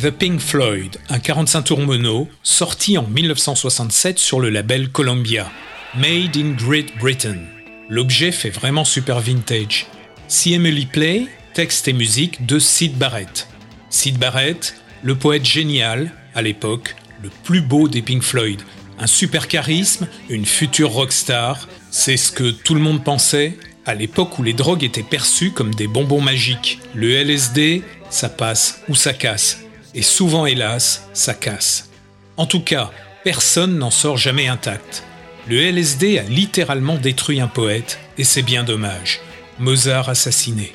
The 0.05 0.11
Pink 0.11 0.39
Floyd, 0.39 0.99
un 1.09 1.19
45 1.19 1.63
tours 1.63 1.81
mono, 1.81 2.29
sorti 2.43 2.99
en 2.99 3.07
1967 3.07 4.19
sur 4.19 4.39
le 4.39 4.51
label 4.51 4.91
Columbia. 4.91 5.51
Made 5.97 6.37
in 6.37 6.51
Great 6.51 6.95
Britain. 7.01 7.39
L'objet 7.89 8.31
fait 8.31 8.51
vraiment 8.51 8.85
super 8.85 9.21
vintage. 9.21 9.87
Si 10.29 10.53
Emily 10.53 10.85
Play, 10.85 11.27
texte 11.55 11.89
et 11.89 11.95
musique 11.95 12.45
de 12.45 12.59
Sid 12.59 12.99
Barrett. 12.99 13.49
Sid 13.89 14.19
Barrett, 14.19 14.75
le 15.03 15.15
poète 15.15 15.47
génial, 15.47 16.13
à 16.35 16.43
l'époque, 16.43 16.97
le 17.23 17.31
plus 17.43 17.63
beau 17.63 17.89
des 17.89 18.03
Pink 18.03 18.23
Floyd. 18.23 18.61
Un 18.99 19.07
super 19.07 19.49
charisme, 19.49 20.07
une 20.29 20.45
future 20.45 20.91
rockstar, 20.91 21.67
c'est 21.91 22.19
ce 22.19 22.31
que 22.31 22.51
tout 22.51 22.75
le 22.75 22.81
monde 22.81 23.03
pensait 23.03 23.57
à 23.87 23.95
l'époque 23.95 24.39
où 24.39 24.43
les 24.43 24.53
drogues 24.53 24.85
étaient 24.85 25.03
perçues 25.03 25.53
comme 25.53 25.75
des 25.75 25.87
bonbons 25.87 26.21
magiques. 26.21 26.79
Le 26.95 27.11
LSD, 27.11 27.83
ça 28.11 28.29
passe 28.29 28.83
ou 28.91 28.95
ça 28.95 29.15
casse. 29.15 29.64
Et 29.95 30.03
souvent, 30.03 30.47
hélas, 30.47 31.09
ça 31.13 31.35
casse. 31.35 31.91
En 32.37 32.47
tout 32.47 32.61
cas, 32.61 32.91
personne 33.23 33.79
n'en 33.79 33.91
sort 33.91 34.17
jamais 34.17 34.49
intact. 34.49 35.05
Le 35.47 35.61
LSD 35.61 36.19
a 36.19 36.23
littéralement 36.23 36.97
détruit 36.97 37.41
un 37.41 37.49
poète, 37.49 37.99
et 38.19 38.25
c'est 38.25 38.43
bien 38.43 38.65
dommage. 38.65 39.21
Mozart 39.59 40.09
assassiné. 40.09 40.73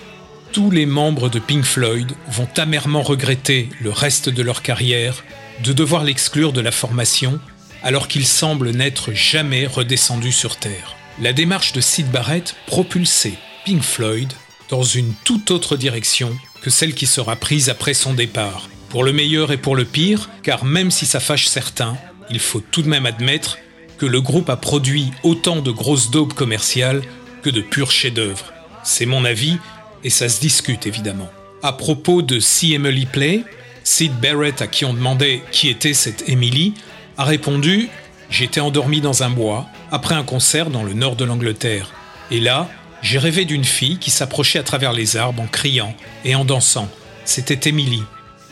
Tous 0.51 0.71
les 0.71 0.86
membres 0.86 1.29
de 1.29 1.39
Pink 1.39 1.63
Floyd 1.63 2.12
vont 2.32 2.47
amèrement 2.58 3.01
regretter 3.01 3.69
le 3.82 3.91
reste 3.91 4.29
de 4.29 4.41
leur 4.41 4.62
carrière 4.62 5.23
de 5.63 5.73
devoir 5.73 6.03
l'exclure 6.03 6.53
de 6.53 6.62
la 6.62 6.71
formation 6.71 7.39
alors 7.84 8.08
qu'il 8.08 8.25
semble 8.25 8.71
n'être 8.71 9.13
jamais 9.13 9.67
redescendu 9.67 10.32
sur 10.32 10.58
Terre. 10.58 10.95
La 11.21 11.34
démarche 11.34 11.73
de 11.73 11.82
Sid 11.82 12.10
Barrett 12.10 12.55
propulsait 12.65 13.38
Pink 13.65 13.82
Floyd 13.82 14.32
dans 14.69 14.84
une 14.84 15.13
toute 15.23 15.51
autre 15.51 15.77
direction 15.77 16.36
que 16.62 16.69
celle 16.69 16.93
qui 16.93 17.05
sera 17.05 17.36
prise 17.36 17.69
après 17.69 17.93
son 17.93 18.13
départ. 18.13 18.69
Pour 18.89 19.04
le 19.04 19.13
meilleur 19.13 19.52
et 19.52 19.58
pour 19.58 19.75
le 19.75 19.86
pire, 19.86 20.30
car 20.41 20.65
même 20.65 20.89
si 20.89 21.06
ça 21.06 21.19
fâche 21.19 21.47
certains, 21.47 21.95
il 22.30 22.39
faut 22.39 22.60
tout 22.60 22.82
de 22.82 22.89
même 22.89 23.06
admettre 23.06 23.58
que 23.99 24.06
le 24.06 24.21
groupe 24.21 24.49
a 24.49 24.58
produit 24.58 25.12
autant 25.23 25.62
de 25.62 25.71
grosses 25.71 26.10
daubes 26.10 26.34
commerciales 26.34 27.04
que 27.43 27.49
de 27.49 27.62
purs 27.62 27.91
chefs-d'œuvre. 27.91 28.52
C'est 28.84 29.06
mon 29.06 29.25
avis, 29.25 29.58
et 30.04 30.10
ça 30.10 30.30
se 30.30 30.39
discute 30.39 30.88
évidemment. 30.88 31.30
À 31.62 31.73
propos 31.73 32.21
de 32.21 32.39
See 32.39 32.73
Emily 32.73 33.06
Play, 33.06 33.43
Sid 33.84 34.13
Barrett, 34.19 34.62
à 34.62 34.67
qui 34.67 34.86
on 34.86 34.93
demandait 34.93 35.43
qui 35.52 35.69
était 35.69 35.93
cette 35.93 36.28
Emily, 36.28 36.73
a 37.17 37.25
répondu 37.25 37.89
J'étais 38.30 38.60
endormi 38.60 39.02
dans 39.02 39.23
un 39.23 39.30
bois 39.30 39.65
après 39.91 40.13
un 40.13 40.23
concert 40.23 40.69
dans 40.69 40.84
le 40.84 40.93
nord 40.93 41.15
de 41.15 41.25
l'Angleterre. 41.25 41.91
Et 42.30 42.39
là, 42.39 42.69
j'ai 43.02 43.17
rêvé 43.17 43.45
d'une 43.45 43.63
fille 43.63 43.97
qui 43.97 44.12
s'approchait 44.12 44.60
à 44.60 44.63
travers 44.63 44.93
les 44.93 45.17
arbres 45.17 45.41
en 45.41 45.47
criant 45.47 45.95
et 46.25 46.36
en 46.36 46.45
dansant. 46.45 46.89
C'était 47.25 47.69
Emily. 47.69 48.04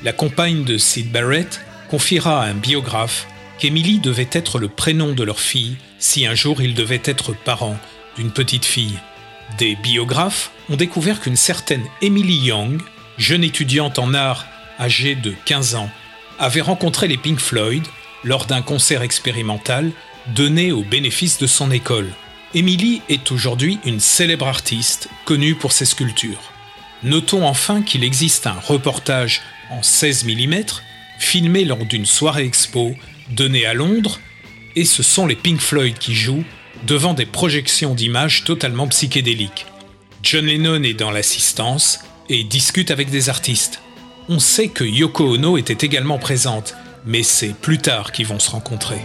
La 0.03 0.13
compagne 0.13 0.63
de 0.63 0.77
Sid 0.77 1.11
Barrett 1.11 1.59
confiera 1.89 2.43
à 2.43 2.47
un 2.47 2.53
biographe 2.53 3.25
qu'Emily 3.57 3.97
devait 3.97 4.29
être 4.31 4.59
le 4.59 4.67
prénom 4.67 5.13
de 5.13 5.23
leur 5.23 5.39
fille 5.39 5.77
si 5.97 6.27
un 6.27 6.35
jour 6.35 6.61
ils 6.61 6.75
devaient 6.75 7.01
être 7.03 7.33
parents 7.33 7.79
d'une 8.15 8.29
petite 8.29 8.65
fille. 8.65 8.99
Des 9.57 9.75
biographes 9.75 10.51
ont 10.69 10.75
découvert 10.75 11.19
qu'une 11.19 11.35
certaine 11.35 11.83
Emily 12.03 12.37
Young, 12.37 12.79
jeune 13.17 13.43
étudiante 13.43 13.97
en 13.97 14.13
art 14.13 14.45
âgée 14.79 15.15
de 15.15 15.33
15 15.45 15.73
ans, 15.73 15.89
avait 16.37 16.61
rencontré 16.61 17.07
les 17.07 17.17
Pink 17.17 17.39
Floyd 17.39 17.83
lors 18.23 18.45
d'un 18.45 18.61
concert 18.61 19.01
expérimental 19.01 19.91
donné 20.35 20.71
au 20.71 20.83
bénéfice 20.83 21.39
de 21.39 21.47
son 21.47 21.71
école. 21.71 22.11
Emily 22.53 23.01
est 23.09 23.31
aujourd'hui 23.31 23.79
une 23.83 23.99
célèbre 23.99 24.47
artiste 24.47 25.09
connue 25.25 25.55
pour 25.55 25.71
ses 25.71 25.85
sculptures. 25.85 26.51
Notons 27.03 27.45
enfin 27.45 27.81
qu'il 27.81 28.03
existe 28.03 28.45
un 28.45 28.59
reportage 28.59 29.41
en 29.71 29.83
16 29.83 30.25
mm 30.25 30.63
filmé 31.19 31.65
lors 31.65 31.85
d'une 31.85 32.05
soirée 32.05 32.45
expo 32.45 32.95
donnée 33.31 33.65
à 33.65 33.73
Londres 33.73 34.19
et 34.75 34.85
ce 34.85 35.03
sont 35.03 35.25
les 35.25 35.35
Pink 35.35 35.59
Floyd 35.59 35.97
qui 35.97 36.13
jouent 36.13 36.45
devant 36.85 37.13
des 37.13 37.25
projections 37.25 37.95
d'images 37.95 38.43
totalement 38.43 38.87
psychédéliques. 38.87 39.65
John 40.23 40.45
Lennon 40.45 40.83
est 40.83 40.93
dans 40.93 41.11
l'assistance 41.11 41.99
et 42.29 42.43
discute 42.43 42.91
avec 42.91 43.09
des 43.09 43.29
artistes. 43.29 43.81
On 44.29 44.39
sait 44.39 44.67
que 44.67 44.83
Yoko 44.83 45.35
Ono 45.35 45.57
était 45.57 45.85
également 45.85 46.19
présente, 46.19 46.75
mais 47.05 47.23
c'est 47.23 47.55
plus 47.55 47.77
tard 47.77 48.11
qu'ils 48.11 48.27
vont 48.27 48.39
se 48.39 48.51
rencontrer. 48.51 48.99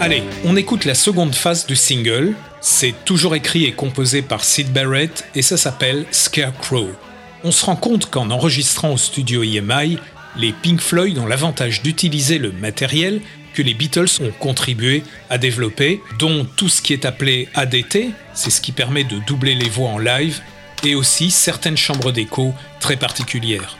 Allez, 0.00 0.22
on 0.44 0.56
écoute 0.56 0.84
la 0.84 0.94
seconde 0.94 1.34
phase 1.34 1.66
du 1.66 1.76
single. 1.76 2.34
C'est 2.60 2.94
toujours 3.04 3.34
écrit 3.34 3.64
et 3.64 3.72
composé 3.72 4.22
par 4.22 4.42
Sid 4.42 4.72
Barrett 4.72 5.24
et 5.34 5.42
ça 5.42 5.56
s'appelle 5.56 6.06
Scarecrow. 6.10 6.88
On 7.46 7.50
se 7.50 7.66
rend 7.66 7.76
compte 7.76 8.06
qu'en 8.06 8.30
enregistrant 8.30 8.94
au 8.94 8.96
studio 8.96 9.42
EMI, 9.42 9.98
les 10.38 10.54
Pink 10.54 10.80
Floyd 10.80 11.18
ont 11.18 11.26
l'avantage 11.26 11.82
d'utiliser 11.82 12.38
le 12.38 12.52
matériel 12.52 13.20
que 13.52 13.60
les 13.60 13.74
Beatles 13.74 14.08
ont 14.22 14.30
contribué 14.40 15.02
à 15.28 15.36
développer, 15.36 16.00
dont 16.18 16.46
tout 16.56 16.70
ce 16.70 16.80
qui 16.80 16.94
est 16.94 17.04
appelé 17.04 17.50
ADT, 17.54 18.12
c'est 18.32 18.48
ce 18.48 18.62
qui 18.62 18.72
permet 18.72 19.04
de 19.04 19.18
doubler 19.26 19.54
les 19.54 19.68
voix 19.68 19.90
en 19.90 19.98
live, 19.98 20.40
et 20.84 20.94
aussi 20.94 21.30
certaines 21.30 21.76
chambres 21.76 22.12
d'écho 22.12 22.54
très 22.80 22.96
particulières. 22.96 23.76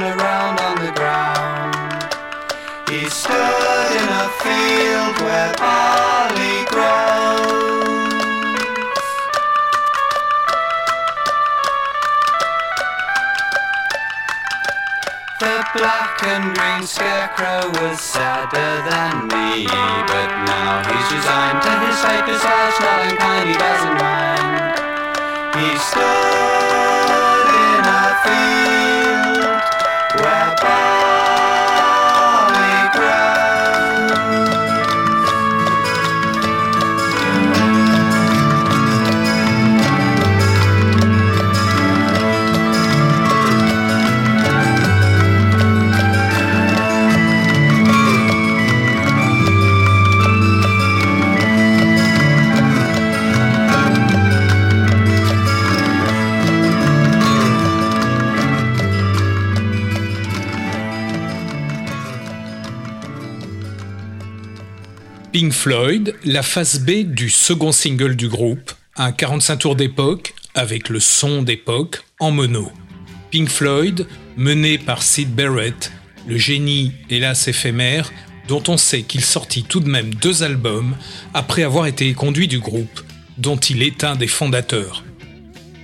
Ran 0.00 0.18
around 0.18 0.60
on 0.60 0.76
the 0.84 0.92
ground. 0.92 1.74
He 2.88 3.08
stood 3.08 3.90
in 4.00 4.08
a 4.08 4.28
field 4.42 5.16
where 5.24 5.52
barley 5.56 6.64
grows. 6.70 7.96
The 15.40 15.56
black 15.74 16.22
and 16.24 16.56
green 16.56 16.86
scarecrow 16.86 17.70
was 17.80 18.00
sadder 18.00 18.72
than 18.90 19.28
me, 19.28 19.66
but 19.66 20.28
now 20.44 20.82
he's 20.88 21.08
resigned 21.16 21.62
to 21.62 21.72
his 21.86 21.98
fate 22.04 22.26
besides 22.26 22.80
nothing 22.80 23.16
kind 23.16 23.48
he 23.48 23.54
doesn't 23.54 23.96
mind. 24.00 24.46
He 25.56 25.78
stood 25.78 27.48
in 27.64 27.84
a 27.84 28.04
field 28.24 29.25
Bye. 30.66 31.15
Pink 65.46 65.54
Floyd, 65.54 66.16
la 66.24 66.42
face 66.42 66.80
B 66.80 67.04
du 67.04 67.30
second 67.30 67.70
single 67.70 68.16
du 68.16 68.26
groupe, 68.26 68.72
un 68.96 69.12
45 69.12 69.56
tours 69.58 69.76
d'époque 69.76 70.34
avec 70.56 70.88
le 70.88 70.98
son 70.98 71.42
d'époque 71.42 72.02
en 72.18 72.32
mono. 72.32 72.68
Pink 73.30 73.48
Floyd, 73.48 74.08
mené 74.36 74.76
par 74.76 75.04
Sid 75.04 75.32
Barrett, 75.32 75.92
le 76.26 76.36
génie 76.36 76.94
hélas 77.10 77.46
éphémère, 77.46 78.12
dont 78.48 78.62
on 78.66 78.76
sait 78.76 79.02
qu'il 79.02 79.20
sortit 79.20 79.62
tout 79.62 79.78
de 79.78 79.88
même 79.88 80.12
deux 80.14 80.42
albums 80.42 80.96
après 81.32 81.62
avoir 81.62 81.86
été 81.86 82.12
conduit 82.12 82.48
du 82.48 82.58
groupe, 82.58 83.02
dont 83.38 83.56
il 83.56 83.84
est 83.84 84.02
un 84.02 84.16
des 84.16 84.26
fondateurs. 84.26 85.04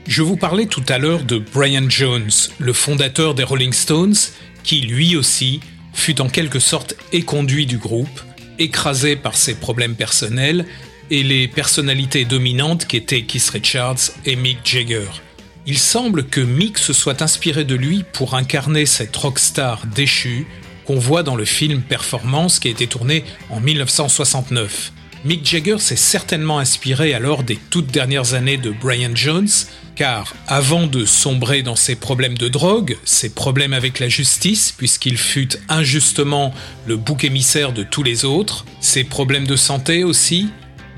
Je 0.08 0.22
vous 0.22 0.36
parlais 0.36 0.66
tout 0.66 0.84
à 0.88 0.98
l'heure 0.98 1.22
de 1.22 1.38
Brian 1.38 1.88
Jones, 1.88 2.32
le 2.58 2.72
fondateur 2.72 3.36
des 3.36 3.44
Rolling 3.44 3.72
Stones, 3.72 4.16
qui 4.64 4.80
lui 4.80 5.14
aussi 5.14 5.60
fut 5.94 6.20
en 6.20 6.28
quelque 6.28 6.58
sorte 6.58 6.96
éconduit 7.12 7.66
du 7.66 7.78
groupe, 7.78 8.20
écrasé 8.58 9.16
par 9.16 9.36
ses 9.36 9.54
problèmes 9.54 9.94
personnels 9.94 10.66
et 11.10 11.22
les 11.22 11.48
personnalités 11.48 12.24
dominantes 12.24 12.86
qu'étaient 12.86 13.22
Keith 13.22 13.50
Richards 13.50 14.10
et 14.24 14.36
Mick 14.36 14.58
Jagger. 14.64 15.08
Il 15.66 15.78
semble 15.78 16.24
que 16.26 16.40
Mick 16.40 16.78
se 16.78 16.92
soit 16.92 17.22
inspiré 17.22 17.64
de 17.64 17.74
lui 17.74 18.04
pour 18.12 18.34
incarner 18.34 18.86
cette 18.86 19.14
rockstar 19.14 19.86
déchue 19.86 20.46
qu'on 20.84 20.98
voit 20.98 21.22
dans 21.22 21.36
le 21.36 21.44
film 21.44 21.82
Performance 21.82 22.58
qui 22.58 22.68
a 22.68 22.70
été 22.72 22.86
tourné 22.86 23.24
en 23.50 23.60
1969. 23.60 24.92
Mick 25.24 25.46
Jagger 25.46 25.78
s'est 25.78 25.94
certainement 25.94 26.58
inspiré 26.58 27.14
alors 27.14 27.44
des 27.44 27.56
toutes 27.70 27.86
dernières 27.86 28.34
années 28.34 28.56
de 28.56 28.70
Brian 28.70 29.14
Jones, 29.14 29.48
car 29.94 30.34
avant 30.48 30.88
de 30.88 31.04
sombrer 31.04 31.62
dans 31.62 31.76
ses 31.76 31.94
problèmes 31.94 32.36
de 32.36 32.48
drogue, 32.48 32.96
ses 33.04 33.32
problèmes 33.32 33.72
avec 33.72 34.00
la 34.00 34.08
justice, 34.08 34.74
puisqu'il 34.76 35.16
fut 35.16 35.50
injustement 35.68 36.52
le 36.86 36.96
bouc 36.96 37.22
émissaire 37.22 37.72
de 37.72 37.84
tous 37.84 38.02
les 38.02 38.24
autres, 38.24 38.64
ses 38.80 39.04
problèmes 39.04 39.46
de 39.46 39.54
santé 39.54 40.02
aussi, 40.02 40.48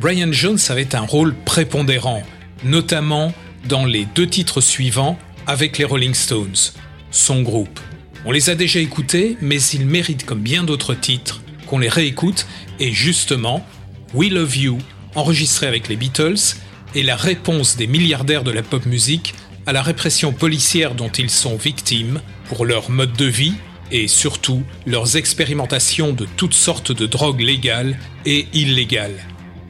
Brian 0.00 0.32
Jones 0.32 0.58
avait 0.70 0.94
un 0.94 1.02
rôle 1.02 1.34
prépondérant, 1.44 2.22
notamment 2.64 3.34
dans 3.68 3.84
les 3.84 4.06
deux 4.14 4.26
titres 4.26 4.62
suivants 4.62 5.18
avec 5.46 5.76
les 5.76 5.84
Rolling 5.84 6.14
Stones, 6.14 6.72
son 7.10 7.42
groupe. 7.42 7.78
On 8.24 8.32
les 8.32 8.48
a 8.48 8.54
déjà 8.54 8.80
écoutés, 8.80 9.36
mais 9.42 9.60
ils 9.60 9.84
méritent 9.84 10.24
comme 10.24 10.40
bien 10.40 10.64
d'autres 10.64 10.94
titres 10.94 11.42
qu'on 11.66 11.78
les 11.78 11.90
réécoute, 11.90 12.46
et 12.80 12.92
justement, 12.92 13.66
We 14.14 14.30
Love 14.30 14.56
You, 14.56 14.78
enregistré 15.16 15.66
avec 15.66 15.88
les 15.88 15.96
Beatles, 15.96 16.54
est 16.94 17.02
la 17.02 17.16
réponse 17.16 17.76
des 17.76 17.88
milliardaires 17.88 18.44
de 18.44 18.52
la 18.52 18.62
pop 18.62 18.86
musique 18.86 19.34
à 19.66 19.72
la 19.72 19.82
répression 19.82 20.32
policière 20.32 20.94
dont 20.94 21.08
ils 21.08 21.30
sont 21.30 21.56
victimes 21.56 22.20
pour 22.48 22.64
leur 22.64 22.90
mode 22.90 23.14
de 23.14 23.24
vie 23.24 23.54
et 23.90 24.06
surtout 24.06 24.62
leurs 24.86 25.16
expérimentations 25.16 26.12
de 26.12 26.28
toutes 26.36 26.54
sortes 26.54 26.92
de 26.92 27.06
drogues 27.06 27.40
légales 27.40 27.98
et 28.24 28.46
illégales. 28.52 29.18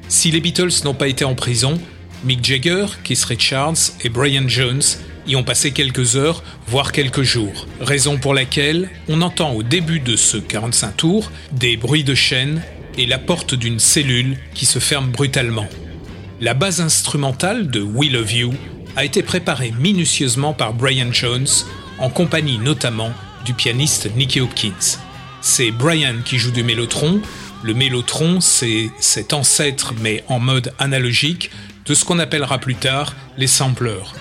Si 0.09 0.31
les 0.31 0.41
Beatles 0.41 0.85
n'ont 0.85 0.93
pas 0.93 1.09
été 1.09 1.25
en 1.25 1.35
prison, 1.35 1.81
Mick 2.23 2.45
Jagger, 2.45 2.85
Keith 3.03 3.25
Richards 3.25 3.93
et 4.03 4.11
Brian 4.11 4.47
Jones 4.47 4.83
y 5.27 5.37
ont 5.37 5.43
passé 5.43 5.71
quelques 5.71 6.17
heures, 6.17 6.45
voire 6.67 6.93
quelques 6.93 7.23
jours. 7.23 7.67
Raison 7.81 8.19
pour 8.19 8.35
laquelle 8.35 8.91
on 9.09 9.23
entend 9.23 9.53
au 9.53 9.63
début 9.63 10.01
de 10.01 10.17
ce 10.17 10.37
45 10.37 10.97
tours 10.99 11.33
des 11.53 11.79
bruits 11.79 12.05
de 12.05 12.15
chaîne 12.15 12.61
et 12.99 13.07
la 13.07 13.19
porte 13.19 13.55
d'une 13.55 13.79
cellule 13.79 14.37
qui 14.55 14.67
se 14.67 14.79
ferme 14.79 15.11
brutalement. 15.11 15.69
La 16.41 16.55
base 16.55 16.81
instrumentale 16.81 17.69
de 17.71 17.81
We 17.81 18.11
Love 18.11 18.33
You 18.33 18.55
a 18.97 19.05
été 19.05 19.23
préparée 19.23 19.73
minutieusement 19.79 20.53
par 20.53 20.75
Brian 20.75 21.13
Jones, 21.13 21.47
en 21.99 22.11
compagnie 22.11 22.59
notamment 22.59 23.13
du 23.45 23.55
pianiste 23.55 24.11
Nicky 24.17 24.41
Hopkins. 24.41 24.99
C'est 25.41 25.71
Brian 25.71 26.17
qui 26.25 26.39
joue 26.39 26.51
du 26.51 26.63
mélotron. 26.63 27.21
Le 27.63 27.75
mélotron, 27.75 28.41
c'est 28.41 28.91
cet 28.99 29.33
ancêtre, 29.33 29.95
mais 30.01 30.25
en 30.29 30.39
mode 30.39 30.73
analogique, 30.79 31.51
de 31.87 31.95
ce 31.95 32.05
qu'on 32.05 32.19
appellera 32.19 32.59
plus 32.59 32.77
tard 32.77 33.15
les 33.37 33.47
samplers. 33.47 34.15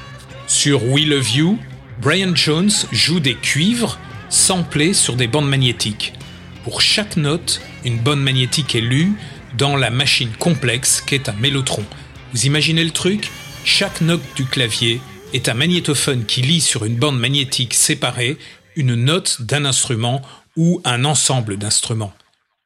Sur 0.48 0.84
We 0.86 1.06
Love 1.06 1.36
You, 1.36 1.60
Brian 2.02 2.36
Jones 2.36 2.72
joue 2.92 3.20
des 3.20 3.36
cuivres 3.36 3.98
samplés 4.30 4.94
sur 4.94 5.16
des 5.16 5.28
bandes 5.28 5.48
magnétiques. 5.48 6.14
Pour 6.64 6.80
chaque 6.80 7.18
note, 7.18 7.62
une 7.84 7.98
bande 7.98 8.22
magnétique 8.22 8.74
est 8.74 8.82
lue 8.82 9.12
dans 9.58 9.76
la 9.76 9.90
machine 9.90 10.32
complexe 10.40 11.02
qu'est 11.02 11.28
un 11.28 11.34
mélotron. 11.34 11.84
Vous 12.34 12.46
imaginez 12.46 12.86
le 12.86 12.92
truc? 12.92 13.30
Chaque 13.66 14.00
note 14.00 14.24
du 14.38 14.46
clavier 14.46 15.02
est 15.34 15.50
un 15.50 15.56
magnétophone 15.56 16.26
qui 16.26 16.42
lit 16.42 16.62
sur 16.62 16.86
une 16.86 16.96
bande 16.96 17.20
magnétique 17.20 17.74
séparée 17.74 18.38
une 18.78 18.96
note 18.96 19.42
d'un 19.42 19.66
instrument 19.66 20.22
ou 20.56 20.82
un 20.86 21.04
ensemble 21.04 21.58
d'instruments. 21.58 22.14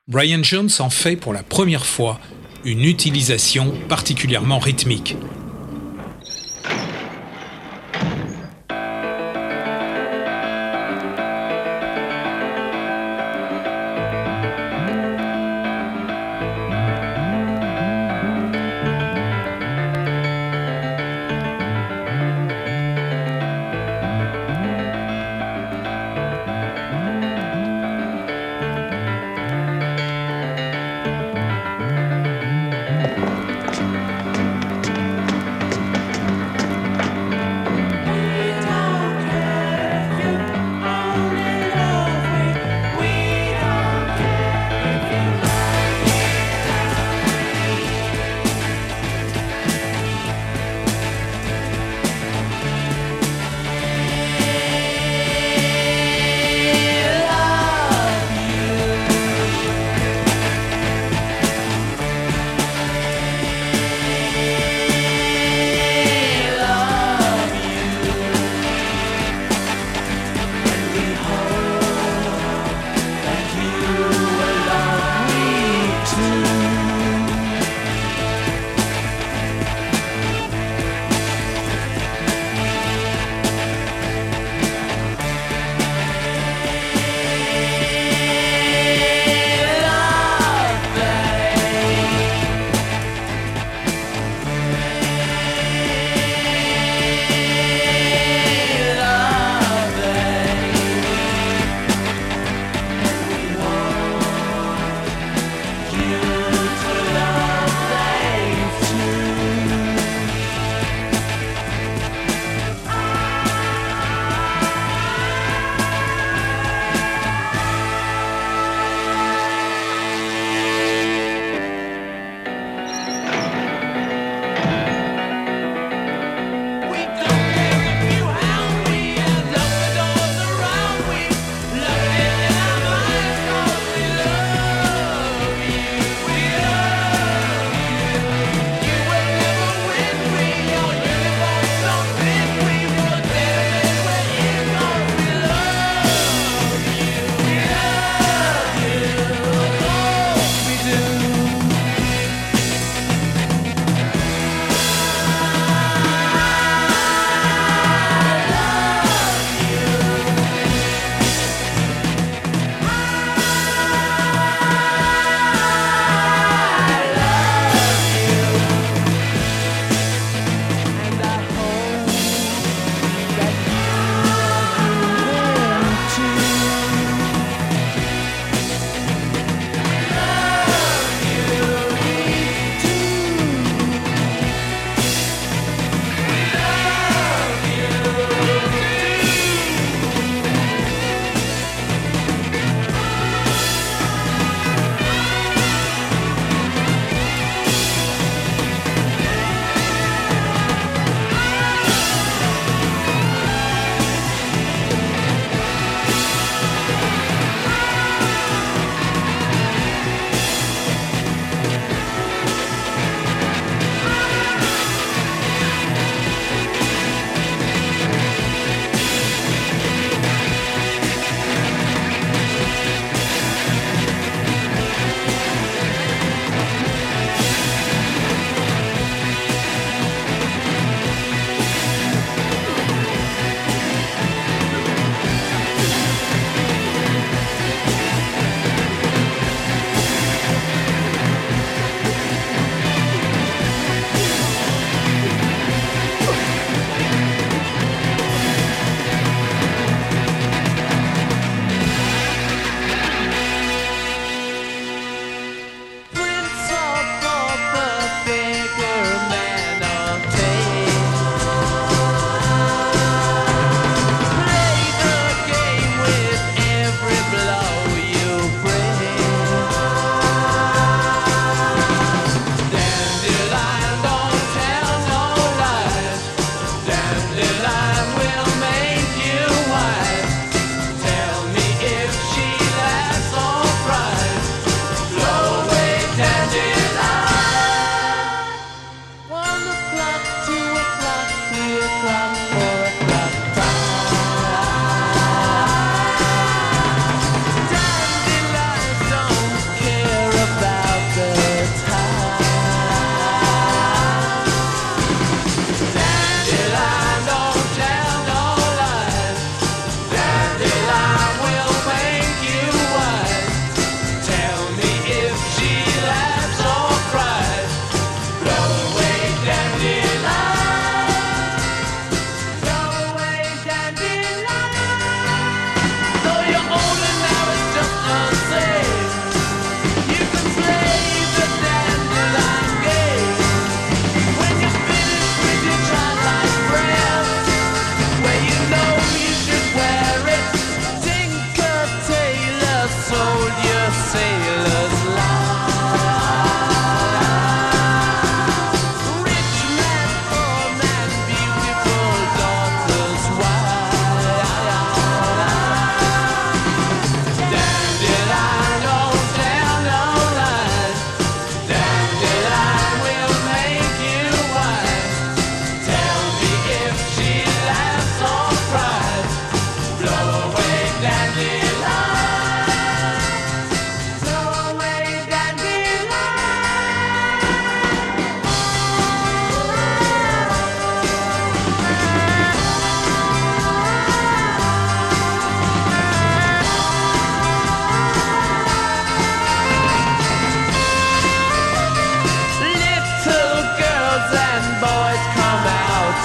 Brian 0.07 0.43
Jones 0.43 0.69
en 0.79 0.91
fait 0.91 1.15
pour 1.15 1.33
la 1.33 1.43
première 1.43 1.85
fois 1.85 2.19
une 2.65 2.85
utilisation 2.85 3.73
particulièrement 3.89 4.59
rythmique. 4.59 5.15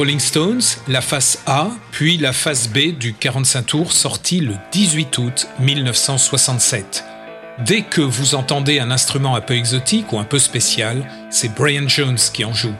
Rolling 0.00 0.18
Stones, 0.18 0.62
la 0.88 1.02
face 1.02 1.42
A, 1.44 1.68
puis 1.92 2.16
la 2.16 2.32
face 2.32 2.70
B 2.70 2.96
du 2.98 3.12
45 3.12 3.66
tours 3.66 3.92
sorti 3.92 4.40
le 4.40 4.54
18 4.72 5.18
août 5.18 5.46
1967. 5.58 7.04
Dès 7.66 7.82
que 7.82 8.00
vous 8.00 8.34
entendez 8.34 8.78
un 8.78 8.90
instrument 8.90 9.36
un 9.36 9.42
peu 9.42 9.54
exotique 9.54 10.14
ou 10.14 10.18
un 10.18 10.24
peu 10.24 10.38
spécial, 10.38 11.06
c'est 11.28 11.54
Brian 11.54 11.86
Jones 11.86 12.16
qui 12.32 12.46
en 12.46 12.54
joue. 12.54 12.72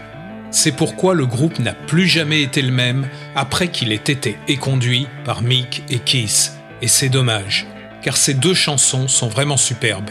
C'est 0.51 0.73
pourquoi 0.73 1.13
le 1.13 1.27
groupe 1.27 1.59
n'a 1.59 1.75
plus 1.75 2.07
jamais 2.09 2.41
été 2.41 2.63
le 2.63 2.73
même 2.73 3.07
après 3.37 3.69
qu'il 3.69 3.93
ait 3.93 3.97
été 3.97 4.39
éconduit 4.49 5.07
par 5.27 5.43
Mick 5.43 5.83
et 5.91 5.99
Keith. 5.99 6.53
Et 6.81 6.89
c'est 6.89 7.11
dommage, 7.11 7.67
car 8.01 8.17
ces 8.17 8.33
deux 8.33 8.55
chansons 8.55 9.09
sont 9.09 9.29
vraiment 9.29 9.59
superbes. 9.59 10.09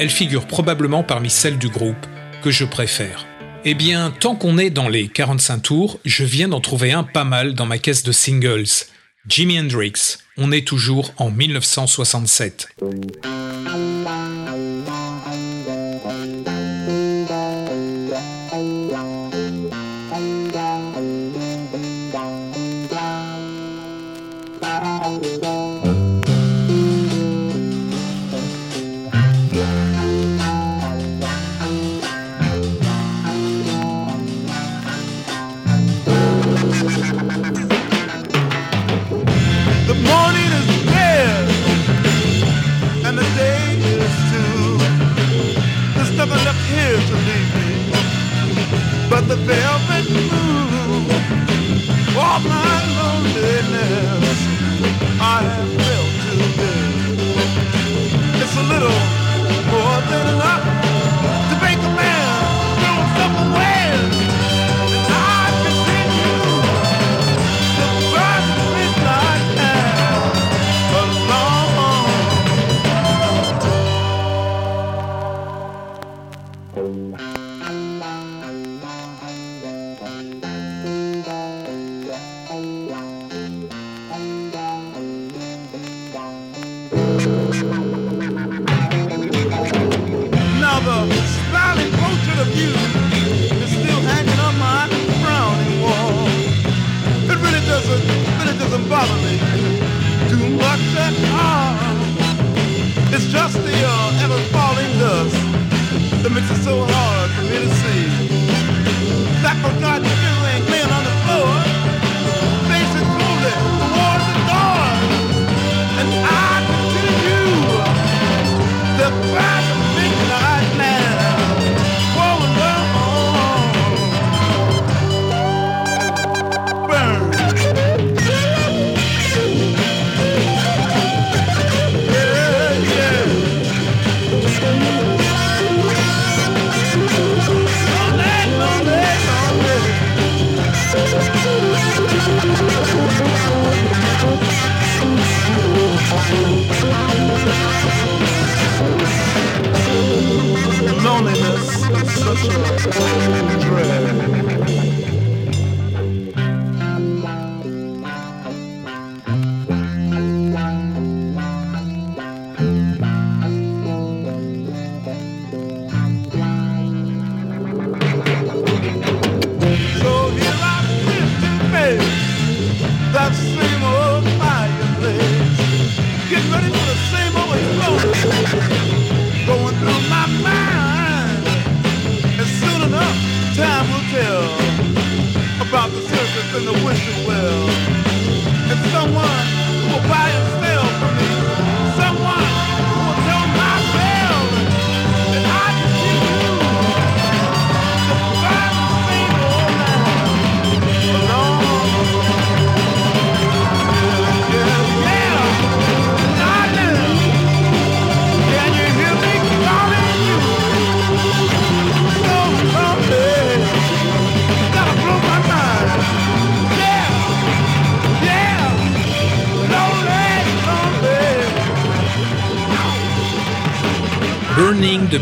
Elles 0.00 0.10
figurent 0.10 0.48
probablement 0.48 1.04
parmi 1.04 1.30
celles 1.30 1.58
du 1.58 1.68
groupe 1.68 2.04
que 2.42 2.50
je 2.50 2.64
préfère. 2.64 3.28
Eh 3.70 3.74
bien, 3.74 4.10
tant 4.18 4.34
qu'on 4.34 4.56
est 4.56 4.70
dans 4.70 4.88
les 4.88 5.08
45 5.08 5.58
tours, 5.58 6.00
je 6.06 6.24
viens 6.24 6.48
d'en 6.48 6.62
trouver 6.62 6.92
un 6.92 7.04
pas 7.04 7.24
mal 7.24 7.52
dans 7.52 7.66
ma 7.66 7.76
caisse 7.76 8.02
de 8.02 8.12
singles. 8.12 8.86
Jimi 9.28 9.60
Hendrix, 9.60 10.16
on 10.38 10.52
est 10.52 10.66
toujours 10.66 11.12
en 11.18 11.30
1967. 11.30 12.68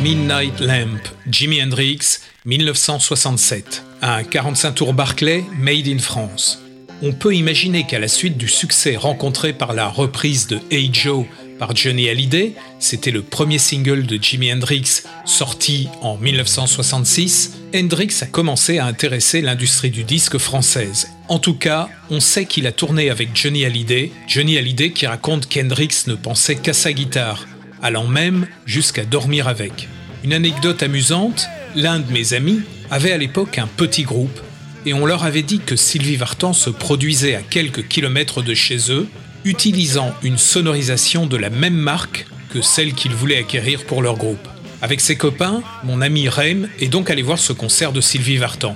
Midnight 0.09 0.61
Lamp, 0.61 1.01
Jimi 1.29 1.61
Hendrix, 1.61 2.21
1967. 2.45 3.83
Un 4.03 4.23
45 4.23 4.73
tours 4.73 4.95
Barclay, 4.95 5.43
made 5.59 5.89
in 5.89 5.99
France. 5.99 6.63
On 7.03 7.11
peut 7.11 7.35
imaginer 7.35 7.89
qu'à 7.89 7.99
la 7.99 8.07
suite 8.07 8.39
du 8.39 8.47
succès 8.47 8.95
rencontré 8.95 9.53
par 9.53 9.73
la 9.73 9.89
reprise 9.89 10.47
de 10.47 10.61
Hey 10.71 10.91
Joe 10.93 11.27
par 11.59 11.75
Johnny 11.75 12.09
Hallyday, 12.09 12.53
c'était 12.79 13.11
le 13.11 13.23
premier 13.23 13.59
single 13.59 14.07
de 14.07 14.17
Jimi 14.23 14.53
Hendrix 14.53 15.03
sorti 15.25 15.89
en 16.03 16.17
1966, 16.19 17.55
Hendrix 17.75 18.15
a 18.21 18.27
commencé 18.27 18.79
à 18.79 18.87
intéresser 18.87 19.43
l'industrie 19.43 19.91
du 19.91 20.05
disque 20.05 20.39
française. 20.39 21.09
En 21.27 21.41
tout 21.41 21.55
cas, 21.55 21.89
on 22.11 22.21
sait 22.21 22.45
qu'il 22.45 22.69
a 22.69 22.73
tourné 22.73 23.11
avec 23.11 23.31
Johnny 23.35 23.65
Hallyday, 23.65 24.13
Johnny 24.29 24.57
Hallyday 24.57 24.93
qui 24.93 25.09
raconte 25.09 25.49
qu'Hendrix 25.49 26.05
ne 26.07 26.15
pensait 26.15 26.55
qu'à 26.55 26.75
sa 26.75 26.93
guitare, 26.93 27.45
allant 27.83 28.07
même 28.07 28.47
jusqu'à 28.67 29.05
dormir 29.05 29.49
avec. 29.49 29.89
Une 30.27 30.33
anecdote 30.33 30.83
amusante, 30.83 31.47
l'un 31.77 32.01
de 32.01 32.11
mes 32.11 32.35
amis 32.35 32.61
avait 32.91 33.13
à 33.13 33.17
l'époque 33.17 33.59
un 33.59 33.69
petit 33.69 34.03
groupe 34.03 34.41
et 34.85 34.93
on 34.93 35.07
leur 35.07 35.23
avait 35.23 35.45
dit 35.45 35.61
que 35.61 35.77
Sylvie 35.77 36.17
Vartan 36.17 36.53
se 36.53 36.69
produisait 36.69 37.37
à 37.37 37.43
quelques 37.43 37.87
kilomètres 37.87 38.43
de 38.43 38.53
chez 38.53 38.91
eux, 38.91 39.07
utilisant 39.45 40.13
une 40.25 40.37
sonorisation 40.37 41.27
de 41.27 41.37
la 41.37 41.49
même 41.49 41.77
marque 41.77 42.27
que 42.53 42.61
celle 42.61 42.93
qu'ils 42.93 43.15
voulaient 43.15 43.39
acquérir 43.39 43.85
pour 43.85 44.03
leur 44.03 44.17
groupe. 44.17 44.49
Avec 44.83 45.01
ses 45.01 45.15
copains, 45.15 45.63
mon 45.85 46.01
ami 46.01 46.29
Rem 46.29 46.69
est 46.81 46.89
donc 46.89 47.09
allé 47.09 47.23
voir 47.23 47.39
ce 47.39 47.53
concert 47.53 47.93
de 47.93 48.01
Sylvie 48.01 48.39
Vartan. 48.39 48.75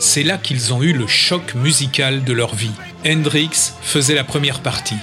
c'est 0.00 0.22
là 0.22 0.36
qu'ils 0.36 0.74
ont 0.74 0.82
eu 0.82 0.92
le 0.92 1.06
choc 1.06 1.54
musical 1.54 2.24
de 2.24 2.32
leur 2.34 2.54
vie. 2.54 2.76
Hendrix 3.06 3.72
faisait 3.80 4.14
la 4.14 4.24
première 4.24 4.60
partie. 4.60 4.96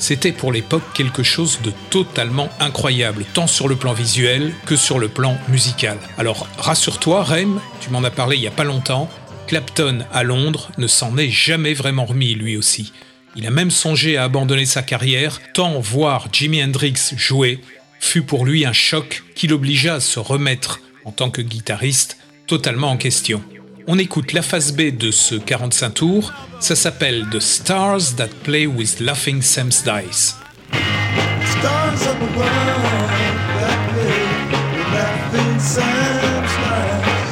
C'était 0.00 0.32
pour 0.32 0.50
l'époque 0.50 0.82
quelque 0.94 1.22
chose 1.22 1.60
de 1.62 1.72
totalement 1.90 2.48
incroyable, 2.58 3.26
tant 3.34 3.46
sur 3.46 3.68
le 3.68 3.76
plan 3.76 3.92
visuel 3.92 4.54
que 4.64 4.74
sur 4.74 4.98
le 4.98 5.08
plan 5.08 5.36
musical. 5.48 5.98
Alors 6.16 6.48
rassure-toi, 6.56 7.22
Rem, 7.22 7.60
tu 7.80 7.90
m'en 7.90 8.02
as 8.02 8.10
parlé 8.10 8.36
il 8.36 8.42
y 8.42 8.46
a 8.46 8.50
pas 8.50 8.64
longtemps, 8.64 9.10
Clapton 9.46 10.06
à 10.10 10.22
Londres 10.22 10.70
ne 10.78 10.86
s'en 10.86 11.18
est 11.18 11.28
jamais 11.28 11.74
vraiment 11.74 12.06
remis 12.06 12.34
lui 12.34 12.56
aussi. 12.56 12.94
Il 13.36 13.46
a 13.46 13.50
même 13.50 13.70
songé 13.70 14.16
à 14.16 14.24
abandonner 14.24 14.64
sa 14.64 14.82
carrière, 14.82 15.38
tant 15.52 15.78
voir 15.80 16.28
Jimi 16.32 16.64
Hendrix 16.64 16.94
jouer 17.16 17.60
fut 18.00 18.22
pour 18.22 18.46
lui 18.46 18.64
un 18.64 18.72
choc 18.72 19.22
qui 19.34 19.48
l'obligea 19.48 19.96
à 19.96 20.00
se 20.00 20.18
remettre, 20.18 20.80
en 21.04 21.12
tant 21.12 21.30
que 21.30 21.42
guitariste, 21.42 22.16
totalement 22.46 22.90
en 22.90 22.96
question. 22.96 23.42
On 23.86 23.98
écoute 23.98 24.32
la 24.32 24.42
phase 24.42 24.72
B 24.72 24.96
de 24.96 25.10
ce 25.10 25.34
45 25.34 25.90
tours, 25.90 26.32
ça 26.60 26.76
s'appelle 26.76 27.26
The 27.30 27.40
Stars 27.40 28.14
That 28.16 28.28
Play 28.44 28.66
With 28.66 29.00
Laughing 29.00 29.42
Sam's 29.42 29.82
Dice. 29.82 30.36
Stars 30.70 32.06
of 32.06 32.18
the 32.18 32.38
world 32.38 33.10
that 33.58 33.78
play 33.92 34.22
with 34.50 34.92
laughing 34.92 35.58
Sam's 35.58 36.54
lives. 36.64 37.30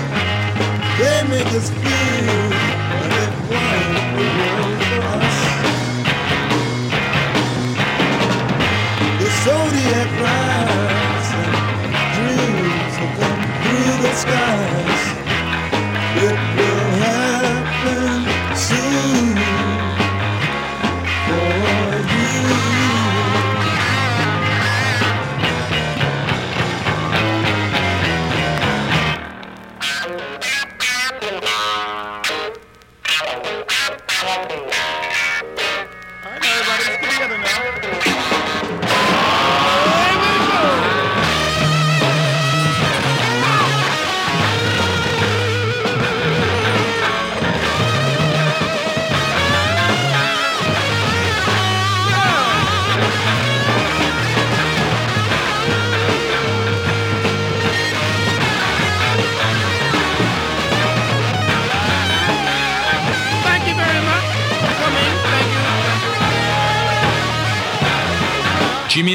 They 0.99 1.23
make 1.29 1.53
us 1.55 1.71
feel 1.71 2.59
zodiac 9.45 10.11
rides 10.21 11.29
and 11.39 11.53
dreams 12.17 12.95
of 13.05 13.11
them 13.21 13.39
through 13.63 14.03
the 14.03 14.13
skies. 14.15 14.78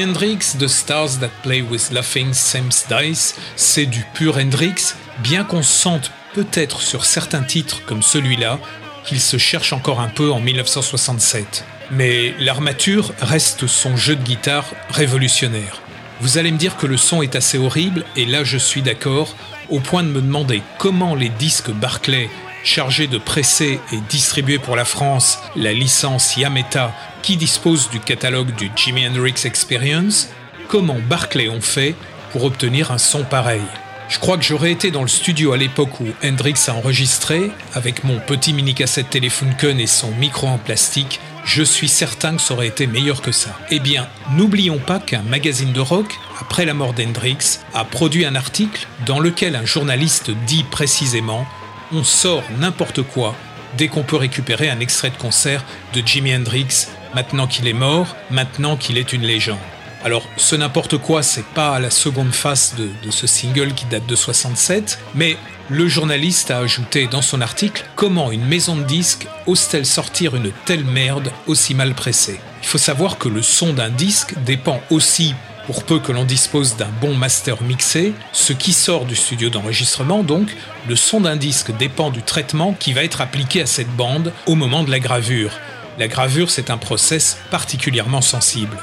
Hendrix, 0.04 0.58
The 0.58 0.66
Stars 0.66 1.18
That 1.20 1.30
Play 1.42 1.62
With 1.62 1.90
Laughing 1.90 2.34
Sam's 2.34 2.84
Dice, 2.90 3.36
c'est 3.56 3.86
du 3.86 4.04
pur 4.12 4.36
Hendrix, 4.36 4.92
bien 5.20 5.44
qu'on 5.44 5.62
sente 5.62 6.10
peut-être 6.34 6.82
sur 6.82 7.06
certains 7.06 7.42
titres 7.42 7.80
comme 7.86 8.02
celui-là 8.02 8.58
qu'il 9.06 9.18
se 9.18 9.38
cherche 9.38 9.72
encore 9.72 10.00
un 10.00 10.08
peu 10.08 10.30
en 10.30 10.40
1967. 10.40 11.64
Mais 11.90 12.34
l'armature 12.38 13.12
reste 13.22 13.66
son 13.66 13.96
jeu 13.96 14.14
de 14.14 14.22
guitare 14.22 14.66
révolutionnaire. 14.90 15.80
Vous 16.20 16.36
allez 16.36 16.52
me 16.52 16.58
dire 16.58 16.76
que 16.76 16.86
le 16.86 16.98
son 16.98 17.22
est 17.22 17.34
assez 17.34 17.56
horrible, 17.56 18.04
et 18.14 18.26
là 18.26 18.44
je 18.44 18.58
suis 18.58 18.82
d'accord, 18.82 19.34
au 19.70 19.80
point 19.80 20.02
de 20.02 20.08
me 20.08 20.20
demander 20.20 20.60
comment 20.76 21.14
les 21.14 21.30
disques 21.30 21.70
Barclay, 21.70 22.28
chargés 22.64 23.06
de 23.06 23.18
presser 23.18 23.78
et 23.92 23.98
distribuer 24.08 24.58
pour 24.58 24.74
la 24.74 24.84
France 24.84 25.38
la 25.54 25.72
licence 25.72 26.36
Yameta 26.36 26.92
qui 27.22 27.36
dispose 27.36 27.90
du 27.90 28.00
catalogue 28.00 28.54
du 28.56 28.70
Jimi 28.74 29.06
Hendrix 29.06 29.34
Experience, 29.44 30.30
comment 30.68 30.98
Barclay 31.08 31.48
ont 31.48 31.60
fait 31.60 31.94
pour 32.32 32.44
obtenir 32.44 32.90
un 32.90 32.98
son 32.98 33.22
pareil. 33.22 33.62
Je 34.08 34.18
crois 34.18 34.36
que 34.36 34.44
j'aurais 34.44 34.72
été 34.72 34.90
dans 34.90 35.02
le 35.02 35.08
studio 35.08 35.52
à 35.52 35.56
l'époque 35.56 36.00
où 36.00 36.06
Hendrix 36.22 36.54
a 36.68 36.74
enregistré, 36.74 37.50
avec 37.74 38.04
mon 38.04 38.18
petit 38.18 38.52
mini-cassette 38.52 39.10
Telefunken 39.10 39.80
et 39.80 39.86
son 39.86 40.10
micro 40.12 40.46
en 40.46 40.58
plastique, 40.58 41.20
je 41.44 41.62
suis 41.62 41.88
certain 41.88 42.36
que 42.36 42.42
ça 42.42 42.54
aurait 42.54 42.66
été 42.66 42.86
meilleur 42.86 43.22
que 43.22 43.32
ça. 43.32 43.58
Eh 43.70 43.80
bien, 43.80 44.08
n'oublions 44.32 44.78
pas 44.78 44.98
qu'un 44.98 45.22
magazine 45.22 45.72
de 45.72 45.80
rock, 45.80 46.14
après 46.40 46.64
la 46.64 46.74
mort 46.74 46.92
d'Hendrix, 46.92 47.60
a 47.72 47.84
produit 47.84 48.24
un 48.24 48.34
article 48.34 48.86
dans 49.06 49.20
lequel 49.20 49.56
un 49.56 49.64
journaliste 49.64 50.30
dit 50.46 50.64
précisément 50.70 51.46
On 51.92 52.04
sort 52.04 52.42
n'importe 52.58 53.02
quoi 53.02 53.34
dès 53.76 53.88
qu'on 53.88 54.02
peut 54.02 54.16
récupérer 54.16 54.70
un 54.70 54.80
extrait 54.80 55.10
de 55.10 55.16
concert 55.16 55.64
de 55.92 56.02
Jimi 56.04 56.34
Hendrix, 56.34 56.88
maintenant 57.14 57.46
qu'il 57.46 57.66
est 57.66 57.72
mort, 57.72 58.16
maintenant 58.30 58.76
qu'il 58.76 58.98
est 58.98 59.12
une 59.12 59.22
légende. 59.22 59.58
Alors, 60.04 60.22
ce 60.36 60.54
n'importe 60.54 60.98
quoi, 60.98 61.22
c'est 61.22 61.46
pas 61.46 61.78
la 61.78 61.90
seconde 61.90 62.32
face 62.32 62.74
de, 62.76 62.90
de 63.04 63.10
ce 63.10 63.26
single 63.26 63.72
qui 63.72 63.86
date 63.86 64.06
de 64.06 64.14
67, 64.14 64.98
mais 65.14 65.36
le 65.70 65.88
journaliste 65.88 66.50
a 66.50 66.58
ajouté 66.58 67.06
dans 67.06 67.22
son 67.22 67.40
article 67.40 67.86
comment 67.96 68.30
une 68.30 68.44
maison 68.44 68.76
de 68.76 68.82
disques 68.82 69.26
ose-t-elle 69.46 69.86
sortir 69.86 70.36
une 70.36 70.52
telle 70.66 70.84
merde 70.84 71.30
aussi 71.46 71.74
mal 71.74 71.94
pressée. 71.94 72.38
Il 72.62 72.68
faut 72.68 72.78
savoir 72.78 73.16
que 73.16 73.28
le 73.28 73.40
son 73.40 73.72
d'un 73.72 73.88
disque 73.88 74.34
dépend 74.44 74.80
aussi, 74.90 75.34
pour 75.66 75.84
peu 75.84 75.98
que 75.98 76.12
l'on 76.12 76.24
dispose 76.24 76.76
d'un 76.76 76.90
bon 77.00 77.14
master 77.14 77.62
mixé, 77.62 78.12
ce 78.32 78.52
qui 78.52 78.72
sort 78.72 79.04
du 79.04 79.16
studio 79.16 79.50
d'enregistrement 79.50 80.22
donc, 80.22 80.54
le 80.88 80.96
son 80.96 81.20
d'un 81.20 81.36
disque 81.36 81.76
dépend 81.76 82.10
du 82.10 82.22
traitement 82.22 82.74
qui 82.78 82.92
va 82.92 83.02
être 83.02 83.20
appliqué 83.20 83.62
à 83.62 83.66
cette 83.66 83.94
bande 83.94 84.32
au 84.46 84.54
moment 84.54 84.84
de 84.84 84.90
la 84.90 85.00
gravure. 85.00 85.52
La 85.98 86.08
gravure, 86.08 86.50
c'est 86.50 86.70
un 86.70 86.76
process 86.76 87.38
particulièrement 87.50 88.20
sensible. 88.20 88.76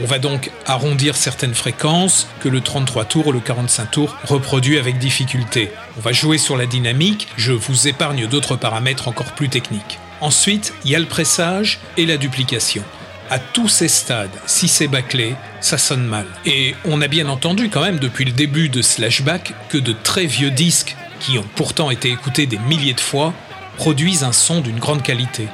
On 0.00 0.06
va 0.06 0.18
donc 0.18 0.50
arrondir 0.66 1.16
certaines 1.16 1.54
fréquences 1.54 2.26
que 2.40 2.48
le 2.48 2.60
33 2.60 3.04
tours 3.04 3.26
ou 3.26 3.32
le 3.32 3.40
45 3.40 3.90
tours 3.90 4.16
reproduit 4.24 4.78
avec 4.78 4.98
difficulté. 4.98 5.70
On 5.98 6.00
va 6.00 6.12
jouer 6.12 6.38
sur 6.38 6.56
la 6.56 6.66
dynamique, 6.66 7.28
je 7.36 7.52
vous 7.52 7.88
épargne 7.88 8.26
d'autres 8.26 8.56
paramètres 8.56 9.08
encore 9.08 9.32
plus 9.32 9.48
techniques. 9.48 9.98
Ensuite, 10.20 10.72
il 10.84 10.92
y 10.92 10.96
a 10.96 10.98
le 10.98 11.06
pressage 11.06 11.78
et 11.96 12.06
la 12.06 12.16
duplication. 12.16 12.82
À 13.32 13.38
tous 13.38 13.68
ces 13.68 13.88
stades, 13.88 14.38
si 14.44 14.68
c'est 14.68 14.88
bâclé, 14.88 15.36
ça 15.62 15.78
sonne 15.78 16.04
mal. 16.04 16.26
Et 16.44 16.74
on 16.84 17.00
a 17.00 17.08
bien 17.08 17.30
entendu 17.30 17.70
quand 17.70 17.80
même 17.80 17.98
depuis 17.98 18.26
le 18.26 18.30
début 18.30 18.68
de 18.68 18.82
Slashback 18.82 19.54
que 19.70 19.78
de 19.78 19.94
très 19.94 20.26
vieux 20.26 20.50
disques, 20.50 20.94
qui 21.18 21.38
ont 21.38 21.46
pourtant 21.56 21.90
été 21.90 22.10
écoutés 22.10 22.44
des 22.44 22.58
milliers 22.58 22.92
de 22.92 23.00
fois, 23.00 23.32
produisent 23.78 24.22
un 24.22 24.32
son 24.32 24.60
d'une 24.60 24.78
grande 24.78 25.02
qualité. 25.02 25.48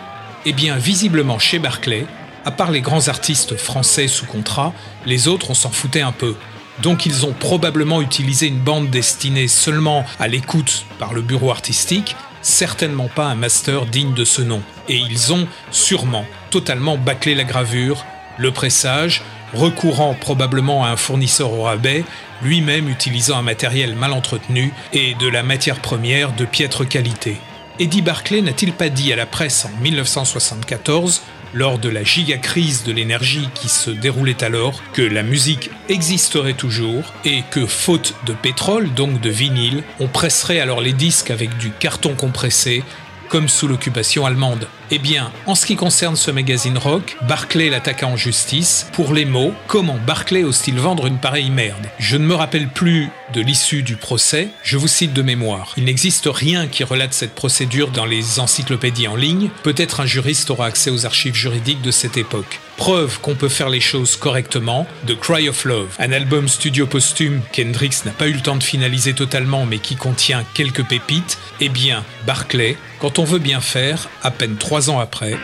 Eh 0.44 0.52
bien, 0.52 0.76
visiblement 0.76 1.38
chez 1.38 1.60
Barclay, 1.60 2.04
à 2.44 2.50
part 2.50 2.72
les 2.72 2.80
grands 2.80 3.06
artistes 3.06 3.56
français 3.56 4.08
sous 4.08 4.26
contrat, 4.26 4.72
les 5.06 5.28
autres 5.28 5.50
on 5.50 5.54
s'en 5.54 5.70
foutait 5.70 6.00
un 6.00 6.10
peu. 6.10 6.34
Donc 6.82 7.06
ils 7.06 7.26
ont 7.26 7.32
probablement 7.32 8.02
utilisé 8.02 8.48
une 8.48 8.58
bande 8.58 8.90
destinée 8.90 9.46
seulement 9.46 10.04
à 10.18 10.26
l'écoute 10.26 10.84
par 10.98 11.14
le 11.14 11.22
bureau 11.22 11.52
artistique, 11.52 12.16
certainement 12.42 13.08
pas 13.08 13.26
un 13.26 13.34
master 13.34 13.86
digne 13.86 14.14
de 14.14 14.24
ce 14.24 14.42
nom. 14.42 14.62
Et 14.88 14.96
ils 14.96 15.32
ont 15.32 15.46
sûrement 15.70 16.24
totalement 16.50 16.96
bâclé 16.96 17.34
la 17.34 17.44
gravure, 17.44 18.04
le 18.38 18.50
pressage, 18.50 19.22
recourant 19.54 20.14
probablement 20.14 20.84
à 20.84 20.88
un 20.88 20.96
fournisseur 20.96 21.52
au 21.52 21.62
rabais, 21.62 22.04
lui-même 22.42 22.88
utilisant 22.88 23.38
un 23.38 23.42
matériel 23.42 23.94
mal 23.94 24.12
entretenu 24.12 24.72
et 24.92 25.14
de 25.14 25.28
la 25.28 25.42
matière 25.42 25.80
première 25.80 26.32
de 26.32 26.44
piètre 26.44 26.86
qualité. 26.86 27.36
Eddie 27.80 28.02
Barclay 28.02 28.42
n'a-t-il 28.42 28.72
pas 28.72 28.88
dit 28.88 29.12
à 29.12 29.16
la 29.16 29.26
presse 29.26 29.64
en 29.64 29.80
1974 29.80 31.22
lors 31.54 31.78
de 31.78 31.88
la 31.88 32.04
gigacrise 32.04 32.84
de 32.84 32.92
l'énergie 32.92 33.48
qui 33.54 33.68
se 33.68 33.90
déroulait 33.90 34.42
alors, 34.42 34.82
que 34.92 35.02
la 35.02 35.22
musique 35.22 35.70
existerait 35.88 36.54
toujours 36.54 37.12
et 37.24 37.42
que, 37.50 37.66
faute 37.66 38.14
de 38.26 38.32
pétrole, 38.32 38.92
donc 38.94 39.20
de 39.20 39.30
vinyle, 39.30 39.82
on 40.00 40.08
presserait 40.08 40.60
alors 40.60 40.80
les 40.80 40.92
disques 40.92 41.30
avec 41.30 41.56
du 41.58 41.70
carton 41.70 42.14
compressé, 42.14 42.82
comme 43.28 43.48
sous 43.48 43.68
l'occupation 43.68 44.26
allemande. 44.26 44.68
Eh 44.90 44.98
bien, 44.98 45.30
en 45.46 45.54
ce 45.54 45.66
qui 45.66 45.76
concerne 45.76 46.16
ce 46.16 46.30
magazine 46.30 46.78
rock, 46.78 47.16
Barclay 47.28 47.68
l'attaqua 47.68 48.06
en 48.06 48.16
justice 48.16 48.88
pour 48.92 49.12
les 49.12 49.24
mots 49.24 49.52
Comment 49.66 49.98
Barclay 50.06 50.44
ose-t-il 50.44 50.78
vendre 50.78 51.06
une 51.06 51.18
pareille 51.18 51.50
merde? 51.50 51.86
Je 51.98 52.16
ne 52.16 52.24
me 52.24 52.34
rappelle 52.34 52.68
plus 52.68 53.10
de 53.34 53.40
l'issue 53.40 53.82
du 53.82 53.96
procès, 53.96 54.48
je 54.62 54.76
vous 54.76 54.88
cite 54.88 55.12
de 55.12 55.22
mémoire. 55.22 55.72
Il 55.76 55.84
n'existe 55.84 56.28
rien 56.32 56.66
qui 56.66 56.84
relate 56.84 57.12
cette 57.12 57.34
procédure 57.34 57.90
dans 57.90 58.06
les 58.06 58.40
encyclopédies 58.40 59.08
en 59.08 59.16
ligne, 59.16 59.50
peut-être 59.62 60.00
un 60.00 60.06
juriste 60.06 60.50
aura 60.50 60.66
accès 60.66 60.90
aux 60.90 61.06
archives 61.06 61.34
juridiques 61.34 61.82
de 61.82 61.90
cette 61.90 62.16
époque. 62.16 62.60
Preuve 62.78 63.20
qu'on 63.20 63.34
peut 63.34 63.48
faire 63.48 63.68
les 63.68 63.80
choses 63.80 64.14
correctement, 64.14 64.86
The 65.06 65.18
Cry 65.18 65.48
of 65.48 65.64
Love, 65.64 65.88
un 65.98 66.12
album 66.12 66.46
studio 66.46 66.86
posthume 66.86 67.42
qu'Hendrix 67.52 67.90
n'a 68.06 68.12
pas 68.12 68.28
eu 68.28 68.32
le 68.32 68.40
temps 68.40 68.54
de 68.54 68.62
finaliser 68.62 69.14
totalement 69.14 69.66
mais 69.66 69.78
qui 69.78 69.96
contient 69.96 70.44
quelques 70.54 70.84
pépites, 70.84 71.38
eh 71.60 71.68
bien, 71.68 72.04
Barclay, 72.24 72.76
quand 73.00 73.18
on 73.18 73.24
veut 73.24 73.40
bien 73.40 73.60
faire, 73.60 74.08
à 74.22 74.30
peine 74.30 74.56
trois 74.56 74.90
ans 74.90 75.00
après, 75.00 75.36